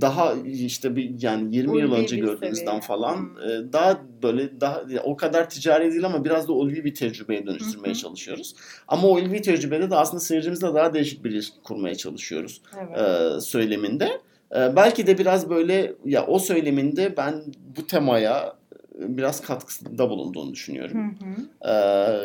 [0.01, 2.81] daha işte bir yani 20 yıl önce seviye.
[2.81, 3.73] falan Hmm.
[3.73, 7.97] daha böyle daha o kadar ticari değil ama biraz da ulvi bir tecrübeye dönüştürmeye Hı
[7.97, 8.01] hı.
[8.01, 8.55] çalışıyoruz.
[8.87, 12.97] Ama o ulvi tecrübede de aslında seyircimizle daha değişik bir ilişki kurmaya çalışıyoruz Evet.
[12.97, 14.21] e, söyleminde.
[14.55, 17.43] E, belki de biraz böyle ya o söyleminde ben
[17.77, 18.55] bu temaya
[18.99, 21.15] e, biraz katkıda bulunduğunu düşünüyorum.
[21.19, 21.47] Hı hı.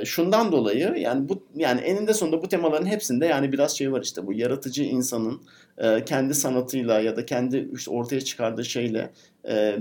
[0.00, 4.02] Ee, şundan dolayı yani bu yani eninde sonunda bu temaların hepsinde yani biraz şey var
[4.02, 5.40] işte bu yaratıcı insanın
[5.78, 9.10] e, kendi sanatıyla ya da kendi işte ortaya çıkardığı şeyle
[9.48, 9.76] e,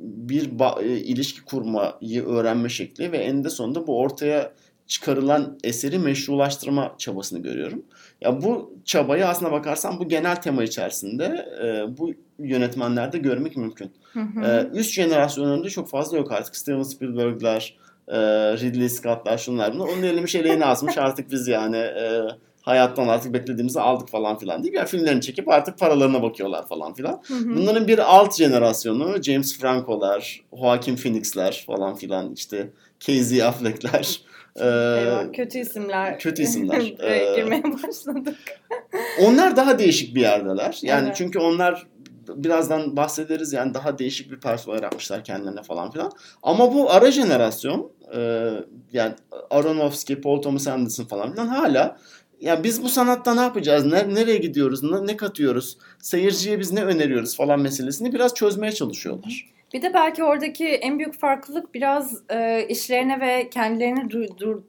[0.00, 4.52] bir ba- e, ilişki kurmayı öğrenme şekli ve eninde sonunda bu ortaya
[4.86, 7.82] çıkarılan eseri meşrulaştırma çabasını görüyorum.
[8.24, 11.24] Ya bu çabayı aslına bakarsan bu genel tema içerisinde
[11.64, 13.90] e, bu yönetmenlerde görmek mümkün.
[14.12, 14.44] Hı hı.
[14.44, 16.56] Ee, üst jenerasyon önünde çok fazla yok artık.
[16.56, 17.76] Steven Spielberg'ler,
[18.08, 18.18] e,
[18.56, 19.88] Ridley Scott'lar şunlar bunlar.
[19.88, 22.20] Onun elimi şeylerini asmış artık biz yani e,
[22.62, 27.22] hayattan artık beklediğimizi aldık falan filan deyip ya filmlerini çekip artık paralarına bakıyorlar falan filan.
[27.26, 27.56] Hı hı.
[27.56, 32.70] Bunların bir alt jenerasyonu James Franco'lar, Joaquin Phoenix'ler falan filan işte
[33.00, 34.20] Casey Affleck'ler.
[34.56, 36.18] E, Eyvah, kötü isimler.
[36.18, 36.80] kötü isimler.
[37.02, 38.36] Ee, girmeye başladık.
[39.20, 40.78] onlar daha değişik bir yerdeler.
[40.82, 41.16] Yani Evet.
[41.16, 41.86] çünkü onlar
[42.28, 46.12] birazdan bahsederiz yani daha değişik bir personel yaratmışlar kendilerine falan filan.
[46.42, 48.50] Ama bu ara jenerasyon e,
[48.92, 49.14] yani
[49.50, 51.96] Aronofsky, Paul Thomas Anderson falan filan hala
[52.40, 53.84] ya biz bu sanatta ne yapacağız?
[53.86, 54.82] Ne, nereye gidiyoruz?
[54.82, 55.78] Ne, ne katıyoruz?
[55.98, 59.50] Seyirciye biz ne öneriyoruz falan meselesini biraz çözmeye çalışıyorlar.
[59.74, 64.62] Bir de belki oradaki en büyük farklılık biraz e, işlerine ve kendilerine dur, dur-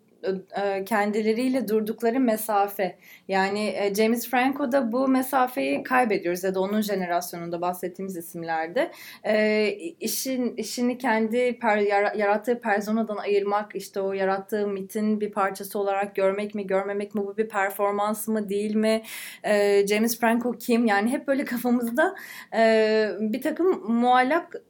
[0.63, 2.97] e, kendileriyle durdukları mesafe.
[3.27, 8.91] Yani e, James Franco'da bu mesafeyi kaybediyoruz ya da onun jenerasyonunda bahsettiğimiz isimlerde.
[9.23, 9.67] E,
[9.99, 16.15] işin işini kendi per- yara- yarattığı personadan ayırmak, işte o yarattığı mitin bir parçası olarak
[16.15, 19.01] görmek mi, görmemek mi, bu bir performans mı, değil mi?
[19.43, 20.85] E, James Franco kim?
[20.85, 22.15] Yani hep böyle kafamızda
[22.55, 24.61] e, bir takım muallak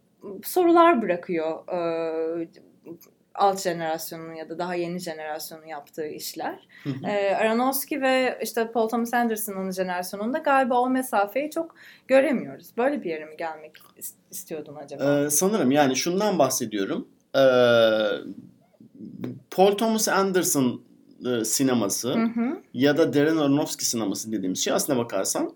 [0.43, 2.47] sorular bırakıyor e,
[3.35, 6.67] alt jenerasyonun ya da daha yeni jenerasyonun yaptığı işler.
[6.83, 7.07] Hı hı.
[7.07, 11.75] E, Aronofsky ve işte Paul Thomas Anderson'ın jenerasyonunda galiba o mesafeyi çok
[12.07, 12.67] göremiyoruz.
[12.77, 15.25] Böyle bir yere mi gelmek is- istiyordun acaba?
[15.25, 17.07] Ee, sanırım yani şundan bahsediyorum.
[17.35, 17.39] Ee,
[19.51, 20.81] Paul Thomas Anderson
[21.25, 22.61] e, sineması Hı hı.
[22.73, 25.53] ya da Darren Aronofsky sineması dediğimiz şey aslına bakarsan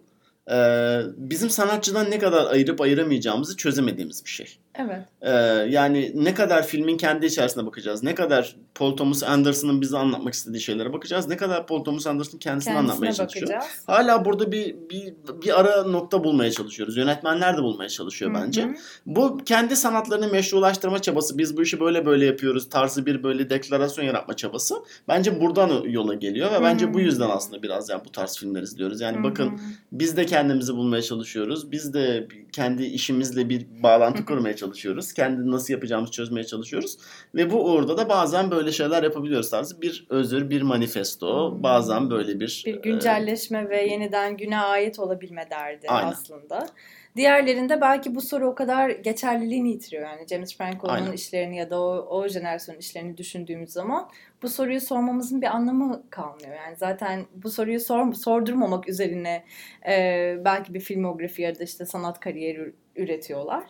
[1.17, 4.57] bizim sanatçıdan ne kadar ayırıp ayıramayacağımızı çözemediğimiz bir şey.
[4.78, 5.05] Evet.
[5.21, 5.32] E,
[5.69, 10.61] yani ne kadar filmin kendi içerisine bakacağız, ne kadar Paul Thomas Anderson'ın bize anlatmak istediği
[10.61, 13.47] şeylere bakacağız, ne kadar Paul Thomas Anderson kendisini anlatmaya Kendisine çalışıyor.
[13.47, 13.84] bakacağız.
[13.88, 15.13] Hala burada bir, bir
[15.43, 16.97] bir ara nokta bulmaya çalışıyoruz.
[16.97, 18.63] Yönetmenler de bulmaya çalışıyor bence.
[18.63, 18.73] Hı hı.
[19.05, 24.05] Bu kendi sanatlarını meşrulaştırma çabası, biz bu işi böyle böyle yapıyoruz tarzı bir böyle deklarasyon
[24.05, 24.75] yaratma çabası
[25.07, 29.01] bence buradan yola geliyor ve bence bu yüzden aslında biraz yani bu tarz filmler izliyoruz.
[29.01, 29.59] Yani Hı bakın
[29.91, 31.71] biz de kendimizi bulmaya çalışıyoruz.
[31.71, 34.66] Biz de kendi işimizle bir bağlantı kurmaya çalışıyoruz.
[35.13, 36.97] Kendi nasıl yapacağımızı çözmeye çalışıyoruz.
[37.36, 41.63] Ve bu uğurda da bazen böyle şeyler yapabiliyoruz tarzı bir özür, bir manifesto, Hmm.
[41.63, 46.11] bazen böyle bir bir e, güncelleşme ve yeniden güne ait olabilme derdi Aynen.
[46.11, 46.68] aslında.
[47.15, 50.03] Diğerlerinde belki bu soru o kadar geçerliliğini yitiriyor.
[50.03, 54.09] Yani James Franco'nun işlerini ya da o, o jenerasyonun işlerini düşündüğümüz zaman
[54.41, 56.55] bu soruyu sormamızın bir anlamı kalmıyor.
[56.55, 59.43] Yani zaten bu soruyu sor, sordurmamak üzerine
[59.89, 63.63] e, belki bir filmografi ya da işte sanat kariyeri ür- üretiyorlar.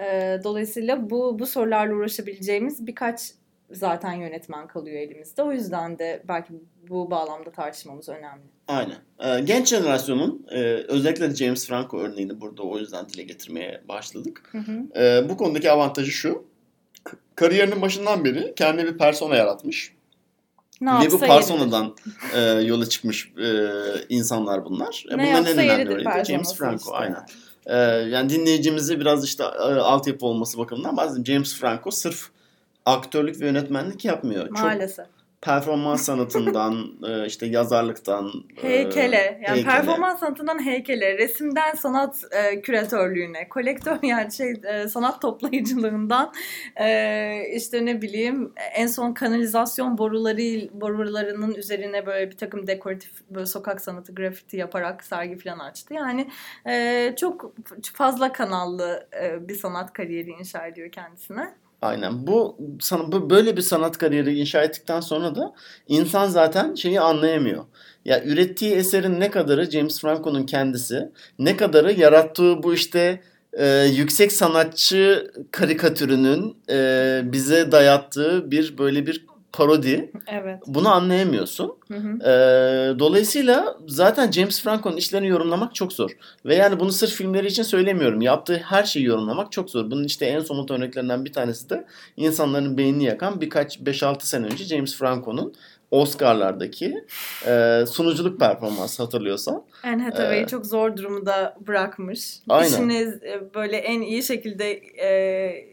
[0.00, 3.20] E, dolayısıyla bu bu sorularla uğraşabileceğimiz birkaç
[3.70, 5.42] zaten yönetmen kalıyor elimizde.
[5.42, 6.52] O yüzden de belki
[6.88, 8.42] bu bağlamda tartışmamız önemli.
[8.68, 8.96] Aynen.
[9.18, 14.48] Ee, genç jenerasyonun e, özellikle James Franco örneğini burada o yüzden dile getirmeye başladık.
[14.52, 14.72] Hı hı.
[14.96, 16.44] Ee, bu konudaki avantajı şu.
[17.34, 19.92] Kariyerinin başından beri kendi bir persona yaratmış.
[20.80, 21.96] Ne Ve bu personadan
[22.34, 23.68] e, yola çıkmış e,
[24.08, 25.04] insanlar bunlar.
[25.10, 26.76] E, Ne bunların en önemli örneği James Franco.
[26.76, 26.90] işte.
[26.92, 27.26] Aynen.
[27.66, 32.28] Ee, yani dinleyicimizi biraz işte e, altyapı olması bakımından bazen James Franco sırf
[32.86, 34.48] aktörlük ve yönetmenlik yapmıyor.
[34.48, 35.06] Çok Maalesef.
[35.42, 39.64] Performans sanatından, e, işte yazarlıktan, e, heykele, yani heykele.
[39.64, 46.32] performans sanatından heykele, resimden sanat e, küratörlüğüne, kolektör yani şey e, sanat toplayıcılığından
[46.76, 53.46] e, işte ne bileyim en son kanalizasyon boruları borularının üzerine böyle bir takım dekoratif böyle
[53.46, 55.94] sokak sanatı grafiti yaparak sergi falan açtı.
[55.94, 56.30] Yani
[56.68, 57.54] e, çok
[57.94, 61.54] fazla kanallı e, bir sanat kariyeri inşa ediyor kendisine.
[61.82, 62.26] Aynen.
[62.26, 65.54] Bu sana böyle bir sanat kariyeri inşa ettikten sonra da
[65.88, 67.64] insan zaten şeyi anlayamıyor.
[68.04, 73.20] Ya ürettiği eserin ne kadarı James Franco'nun kendisi, ne kadarı yarattığı bu işte
[73.52, 80.12] e, yüksek sanatçı karikatürünün e, bize dayattığı bir böyle bir parodi.
[80.26, 80.58] Evet.
[80.66, 81.76] Bunu anlayamıyorsun.
[81.88, 82.18] Hı hı.
[82.22, 86.10] Ee, dolayısıyla zaten James Franco'nun işlerini yorumlamak çok zor.
[86.44, 88.20] Ve yani bunu sırf filmleri için söylemiyorum.
[88.20, 89.90] Yaptığı her şeyi yorumlamak çok zor.
[89.90, 91.84] Bunun işte en somut örneklerinden bir tanesi de
[92.16, 95.54] insanların beynini yakan birkaç 5-6 sene önce James Franco'nun
[95.90, 97.04] Oscar'lardaki
[97.46, 99.62] e, sunuculuk performansı hatırlıyorsan.
[99.82, 102.38] Anne Hathaway'i ee, çok zor durumda bırakmış.
[102.48, 102.68] Aynen.
[102.68, 104.72] İşini e, böyle en iyi şekilde
[105.02, 105.71] e,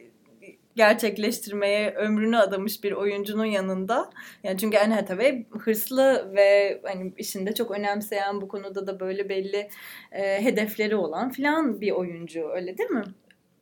[0.80, 4.10] gerçekleştirmeye ömrünü adamış bir oyuncunun yanında.
[4.44, 9.70] Yani çünkü Anne Hathaway hırslı ve hani işinde çok önemseyen bu konuda da böyle belli
[10.12, 13.04] e, hedefleri olan filan bir oyuncu öyle değil mi?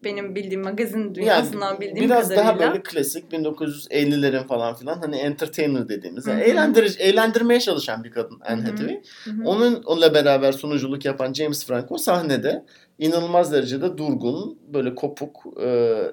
[0.04, 2.44] benim bildiğim magazin dünyasından yani, bildiğim biraz kadarıyla.
[2.44, 8.12] Biraz daha böyle klasik 1950'lerin falan filan hani entertainer dediğimiz yani eğlendir eğlendirmeye çalışan bir
[8.12, 9.02] kadın Anne Hathaway.
[9.46, 12.66] Onun onunla beraber sunuculuk yapan James Franco sahnede
[13.00, 15.46] inanılmaz derecede durgun, böyle kopuk,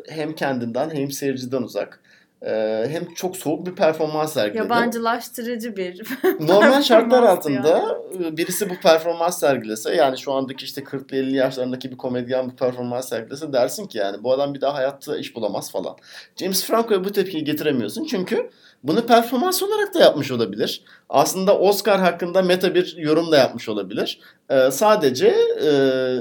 [0.09, 2.01] hem kendinden hem seyirciden uzak
[2.47, 4.63] ee, hem çok soğuk bir performans sergiledi.
[4.63, 6.03] Yabancılaştırıcı bir
[6.41, 8.27] Normal şartlar altında yani.
[8.27, 12.57] E, birisi bu performans sergilese yani şu andaki işte 40'lı 50 yaşlarındaki bir komedyen bu
[12.57, 15.97] performans sergilese dersin ki yani bu adam bir daha hayatta iş bulamaz falan.
[16.37, 18.51] James Franco'ya bu tepkiyi getiremiyorsun çünkü
[18.85, 20.83] bunu performans olarak da yapmış olabilir.
[21.09, 24.21] Aslında Oscar hakkında meta bir yorum da yapmış olabilir.
[24.51, 25.71] Ee, sadece e,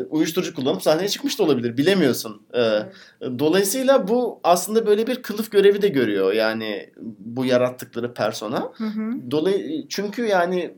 [0.10, 1.78] uyuşturucu kullanıp sahneye çıkmış da olabilir.
[1.78, 2.42] Bilemiyorsun.
[2.56, 2.80] Ee,
[3.40, 6.34] dolayısıyla bu aslında böyle bir kılıf görevi de görüyor.
[6.34, 6.90] Yani
[7.20, 8.72] bu yarattıkları persona.
[9.32, 10.76] Dolay çünkü yani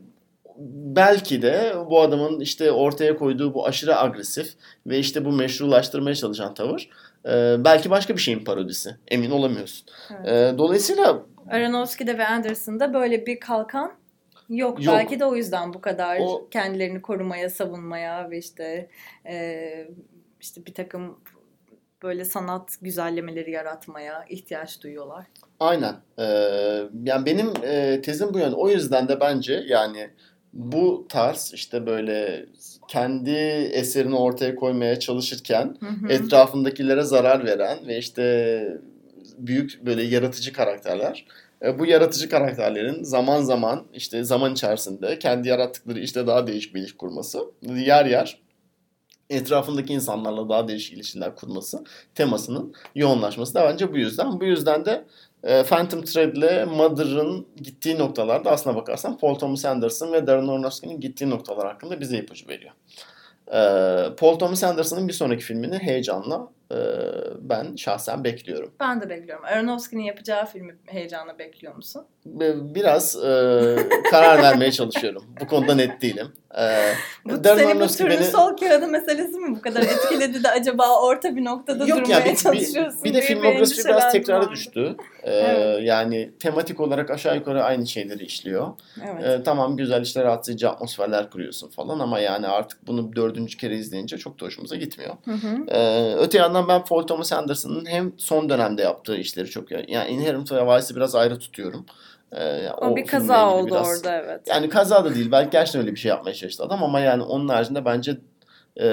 [0.96, 4.52] belki de bu adamın işte ortaya koyduğu bu aşırı agresif
[4.86, 6.88] ve işte bu meşrulaştırmaya çalışan tavır
[7.28, 8.96] e, belki başka bir şeyin parodisi.
[9.08, 9.86] Emin olamıyorsun.
[10.10, 10.54] Evet.
[10.54, 13.92] E, dolayısıyla Aronofsky'de ve Anderson'da böyle bir kalkan
[14.48, 14.84] yok.
[14.84, 14.94] yok.
[14.94, 16.48] Belki de o yüzden bu kadar o...
[16.50, 18.88] kendilerini korumaya, savunmaya ve işte
[19.26, 19.88] e,
[20.40, 21.18] işte bir takım
[22.02, 25.26] böyle sanat güzellemeleri yaratmaya ihtiyaç duyuyorlar.
[25.60, 25.94] Aynen.
[26.18, 26.22] Ee,
[27.04, 28.56] yani benim e, tezim bu yönde.
[28.56, 30.10] O yüzden de bence yani
[30.52, 32.46] bu tarz işte böyle
[32.88, 33.30] kendi
[33.72, 36.12] eserini ortaya koymaya çalışırken hı hı.
[36.12, 38.78] etrafındakilere zarar veren ve işte
[39.38, 41.26] büyük böyle yaratıcı karakterler.
[41.62, 46.80] E, bu yaratıcı karakterlerin zaman zaman işte zaman içerisinde kendi yarattıkları işte daha değişik bir
[46.80, 47.40] ilişki kurması.
[47.62, 48.46] Yer yer
[49.30, 51.84] etrafındaki insanlarla daha değişik ilişkiler kurması
[52.14, 54.40] temasının yoğunlaşması da bence bu yüzden.
[54.40, 55.04] Bu yüzden de
[55.42, 61.00] e, Phantom Thread ile Mother'ın gittiği noktalarda aslına bakarsan Paul Thomas Anderson ve Darren Aronofsky'nin
[61.00, 62.72] gittiği noktalar hakkında bize ipucu veriyor.
[63.48, 63.60] E,
[64.16, 66.76] Paul Thomas Anderson'ın bir sonraki filmini heyecanla e,
[67.40, 68.72] ben şahsen bekliyorum.
[68.80, 69.44] Ben de bekliyorum.
[69.44, 72.04] Aronofsky'nin yapacağı filmi heyecanla bekliyor musun?
[72.74, 73.76] Biraz e,
[74.10, 75.24] karar vermeye çalışıyorum.
[75.40, 76.32] Bu konuda net değilim.
[76.58, 76.92] E,
[77.24, 78.24] bu seni bu türlü beni...
[78.24, 82.24] sol kağıdı meselesi mi bu kadar etkiledi de acaba orta bir noktada Yok durmaya ya,
[82.24, 83.04] bir, çalışıyorsun?
[83.04, 84.96] Bir, bir de filmografisi biraz tekrara düştü.
[85.22, 85.82] E, evet.
[85.82, 88.68] Yani tematik olarak aşağı yukarı aynı şeyleri işliyor.
[89.04, 89.24] Evet.
[89.24, 94.18] E, tamam güzel işte rahatsız atmosferler kuruyorsun falan ama yani artık bunu dördüncü kere izleyince
[94.18, 95.14] çok da hoşumuza gitmiyor.
[95.24, 95.64] Hı hı.
[95.68, 100.10] E, öte yandan yandan ben Paul Thomas Anderson'ın hem son dönemde yaptığı işleri çok yani
[100.10, 101.86] Inherent ve Vice'i biraz ayrı tutuyorum.
[102.32, 104.48] Ee, o, o bir kaza oldu biraz, orada evet.
[104.48, 107.48] Yani kaza da değil belki gerçekten öyle bir şey yapmaya çalıştı adam ama yani onun
[107.48, 108.16] haricinde bence
[108.76, 108.86] e,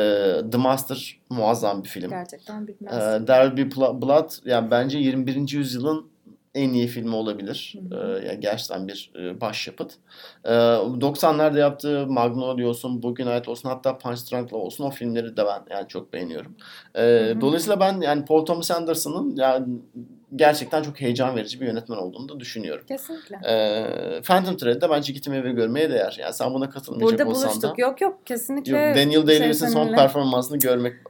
[0.52, 2.10] The Master muazzam bir film.
[2.10, 2.94] Gerçekten bilmez.
[2.94, 5.52] E, There Will Be Blood yani bence 21.
[5.52, 6.14] yüzyılın
[6.56, 7.76] en iyi filmi olabilir.
[7.90, 8.20] Hı hı.
[8.22, 9.94] Ee, yani gerçekten bir e, başyapıt.
[10.46, 15.38] Ee, 90'larda yaptığı Magnolia olsun, Bugün Ait olsun hatta Punch Drunk Love olsun o filmleri
[15.38, 16.56] de ben yani çok beğeniyorum.
[16.96, 17.42] Hı hı.
[17.42, 19.66] Dolayısıyla ben yani Paul Thomas Anderson'ın yani
[20.36, 22.86] gerçekten çok heyecan verici bir yönetmen olduğunu da düşünüyorum.
[22.88, 23.40] Kesinlikle.
[23.48, 26.16] Ee, Phantom Thread'de bence gitmeye ve görmeye değer.
[26.20, 27.78] Yani sen buna katılmayacak Burada olsan buluştuk.
[27.78, 27.82] da.
[27.82, 28.78] Yok yok kesinlikle.
[28.78, 30.94] Yok, Daniel Day-Lewis'in son performansını görmek...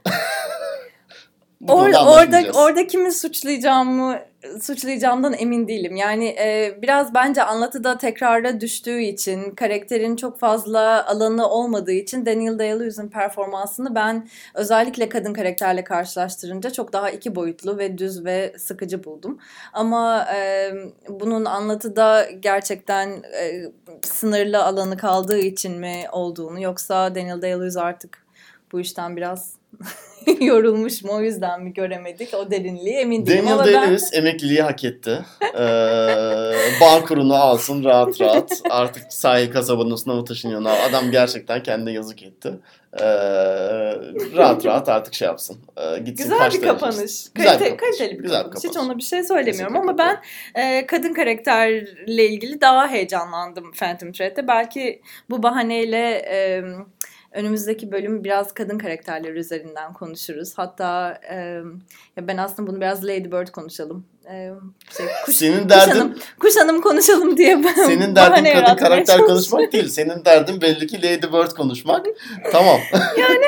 [1.68, 4.18] Or, orada orada kimi suçlayacağımı
[4.62, 5.96] suçlayacağımdan emin değilim.
[5.96, 12.58] Yani e, biraz bence anlatıda tekrara düştüğü için, karakterin çok fazla alanı olmadığı için Daniel
[12.58, 19.04] Day-Lewis'in performansını ben özellikle kadın karakterle karşılaştırınca çok daha iki boyutlu ve düz ve sıkıcı
[19.04, 19.38] buldum.
[19.72, 20.72] Ama e,
[21.08, 23.72] bunun anlatıda gerçekten e,
[24.02, 28.24] sınırlı alanı kaldığı için mi olduğunu yoksa Daniel Day-Lewis artık
[28.72, 29.63] bu işten biraz
[30.40, 33.38] yorulmuş mu o yüzden mi göremedik o derinliği emin değilim.
[33.38, 35.18] Daniel Ama ben- Day-Lewis emekliliği hak etti.
[35.54, 35.58] Ee,
[36.80, 38.60] bağ kurunu alsın rahat rahat.
[38.70, 40.62] Artık sahil kasabanın üstüne mı taşınıyor?
[40.88, 42.52] Adam gerçekten kendine yazık etti.
[43.00, 43.04] Ee,
[44.36, 45.56] rahat rahat artık şey yapsın.
[45.76, 47.24] Ee, gitsin Güzel bir kapanış.
[47.34, 47.98] Güzel Kalite- bir kapanış.
[47.98, 48.64] Kaliteli bir Güzel kapanış.
[48.64, 50.20] Hiç ona bir şey söylemiyorum ama Kesinlikle
[50.54, 54.48] ben e, kadın karakterle ilgili daha heyecanlandım Phantom Thread'de.
[54.48, 56.62] Belki bu bahaneyle e,
[57.34, 60.58] önümüzdeki bölüm biraz kadın karakterler üzerinden konuşuruz.
[60.58, 61.36] Hatta e,
[62.16, 64.06] ya ben aslında bunu biraz Lady Bird konuşalım.
[64.30, 64.50] E,
[64.96, 69.18] şey, kuş, Senin kuş, derdin hanım, kuş hanım konuşalım diye ben senin derdin kadın karakter
[69.20, 69.88] konuşmak değil.
[69.88, 72.06] Senin derdin belli ki Lady Bird konuşmak.
[72.52, 72.80] Tamam.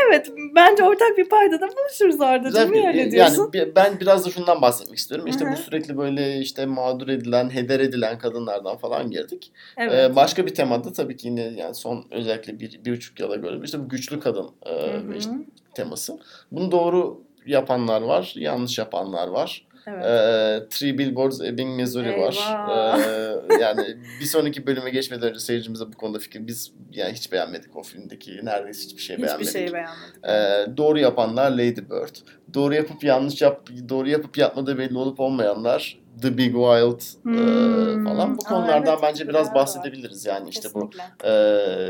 [0.09, 2.51] Evet bence ortak bir paydada buluşuruz Arda'cığım.
[2.53, 3.51] Güzel Niye bir- öyle diyorsun?
[3.55, 5.27] Yani ben biraz da şundan bahsetmek istiyorum.
[5.27, 5.53] İşte Hı hı.
[5.53, 9.53] bu sürekli böyle işte mağdur edilen, heder edilen kadınlardan falan girdik.
[9.77, 10.11] evet.
[10.11, 13.61] Ee, başka bir temada tabii ki yine yani son özellikle bir, bir buçuk yıla göre
[13.65, 14.73] işte bu güçlü kadın e,
[15.19, 15.31] işte
[15.75, 16.19] teması.
[16.53, 19.67] Bunu doğru yapanlar var, yanlış yapanlar var.
[19.87, 20.05] Evet.
[20.05, 22.39] Ee, Three Billboards Ebbing, Missouri var.
[22.49, 22.99] Eyvah.
[22.99, 27.77] Ee, yani bir sonraki bölüme geçmeden önce seyircimize bu konuda fikir biz yani hiç beğenmedik
[27.77, 29.53] o filmdeki neredeyse hiçbir şey Hiçbir beğenmedik.
[29.53, 30.25] şeyi beğenmedim.
[30.73, 32.17] Ee, doğru yapanlar Lady Bird.
[32.55, 38.05] Doğru yapıp yanlış yap, doğru yapıp yapmadığı belli olup olmayanlar The Big Wild e, Hmm.
[38.05, 38.37] falan.
[38.39, 40.27] Bu Aa, konulardan evet, bence biraz bahsedebiliriz.
[40.27, 41.29] Yani işte bu Kesinlikle.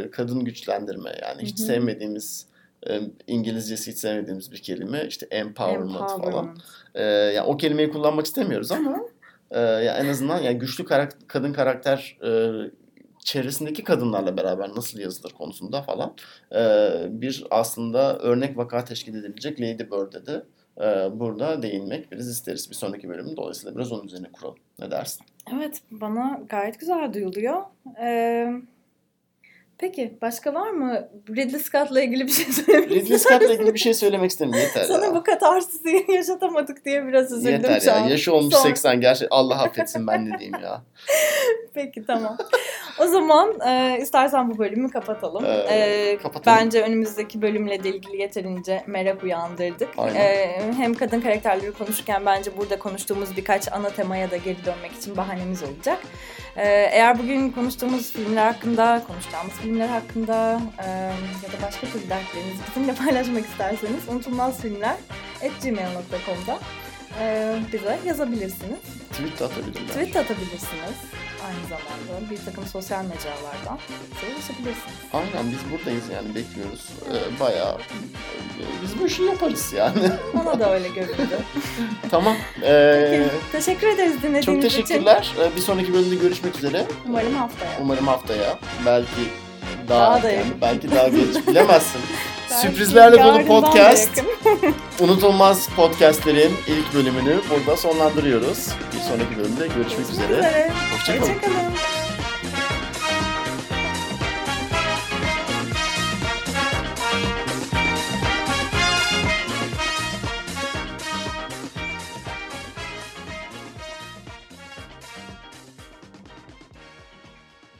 [0.05, 1.66] e, kadın güçlendirme yani hiç Hı hı.
[1.66, 2.56] sevmediğimiz e,
[3.27, 6.12] İngilizcesi hiç sevmediğimiz bir kelime işte empowerment, falan.
[6.16, 6.59] Empowerment.
[6.95, 9.01] E, yani o kelimeyi kullanmak istemiyoruz ama
[9.51, 12.31] e, ya en azından yani güçlü karak- kadın karakter e,
[13.24, 16.14] çevresindeki kadınlarla beraber nasıl yazılır konusunda falan
[16.55, 16.61] e,
[17.11, 20.43] bir aslında örnek vaka teşkil edilecek Lady Bird'e de
[20.81, 23.37] e, burada değinmek biraz isteriz bir sonraki bölüm.
[23.37, 24.59] Dolayısıyla biraz onun üzerine kuralım.
[24.79, 25.27] Ne dersin?
[25.57, 27.62] Evet bana gayet güzel duyuluyor.
[28.01, 28.49] Ee,
[29.79, 33.95] peki başka var mı Ridley Scott'la ilgili bir şey söylemek Ridley Scott'la ilgili bir şey
[33.95, 34.66] söylemek istemiyorum.
[34.68, 35.14] Yeter Sana ya.
[35.14, 37.95] bu katarsisi yaşatamadık diye biraz üzüldüm Yeter şu ya.
[37.97, 38.09] an.
[38.09, 39.01] Yaşı olmuş Son- 80.
[39.01, 40.83] Gerçi Allah affetsin ben ne diyeyim ya.
[41.74, 42.37] Peki tamam.
[43.01, 45.45] O zaman e, istersen bu bölümü kapatalım.
[45.45, 46.59] Ee, E, kapatalım.
[46.59, 49.89] Bence önümüzdeki bölümle de ilgili yeterince merak uyandırdık.
[49.99, 50.20] Aynen.
[50.20, 55.16] E, hem kadın karakterleri konuşurken bence burada konuştuğumuz birkaç ana temaya da geri dönmek için
[55.16, 55.99] bahanemiz olacak.
[56.57, 60.87] E, eğer bugün konuştuğumuz filmler hakkında, konuşacağımız filmler hakkında e,
[61.43, 66.59] ya da başka türlü dertlerinizi bizimle paylaşmak isterseniz unutulmazfilmler.gmail.com'da
[67.21, 68.79] e, bize yazabilirsiniz.
[69.12, 69.89] Tweet atabilirler.
[69.89, 70.95] Tweet atabilirsiniz.
[71.47, 73.79] Aynı zamanda bir takım sosyal mecralardan
[74.11, 74.97] bize ulaşabilirsiniz.
[75.12, 76.89] Aynen biz buradayız yani bekliyoruz.
[77.11, 77.79] Ee, bayağı
[78.83, 80.11] biz bu işi yaparız yani.
[80.35, 81.39] Bana da öyle göründü.
[82.11, 82.37] tamam.
[82.62, 84.69] Ee, Peki, teşekkür ederiz dinlediğiniz çok için.
[84.69, 85.35] teşekkürler.
[85.41, 86.85] Ee, bir sonraki bölümde görüşmek üzere.
[87.09, 87.71] Umarım haftaya.
[87.81, 88.59] Umarım haftaya.
[88.87, 89.21] Belki
[89.89, 92.01] daha, Daha da yani belki daha geç bilemezsin.
[92.62, 94.11] Sürprizlerle dolu podcast.
[95.01, 98.68] Unutulmaz podcastlerin ilk bölümünü burada sonlandırıyoruz.
[98.95, 100.32] Bir sonraki bölümde görüşmek Görüşmek üzere.
[100.39, 100.70] üzere.
[100.93, 101.28] Hoşçakalın.
[101.34, 101.95] Hoşçakalın.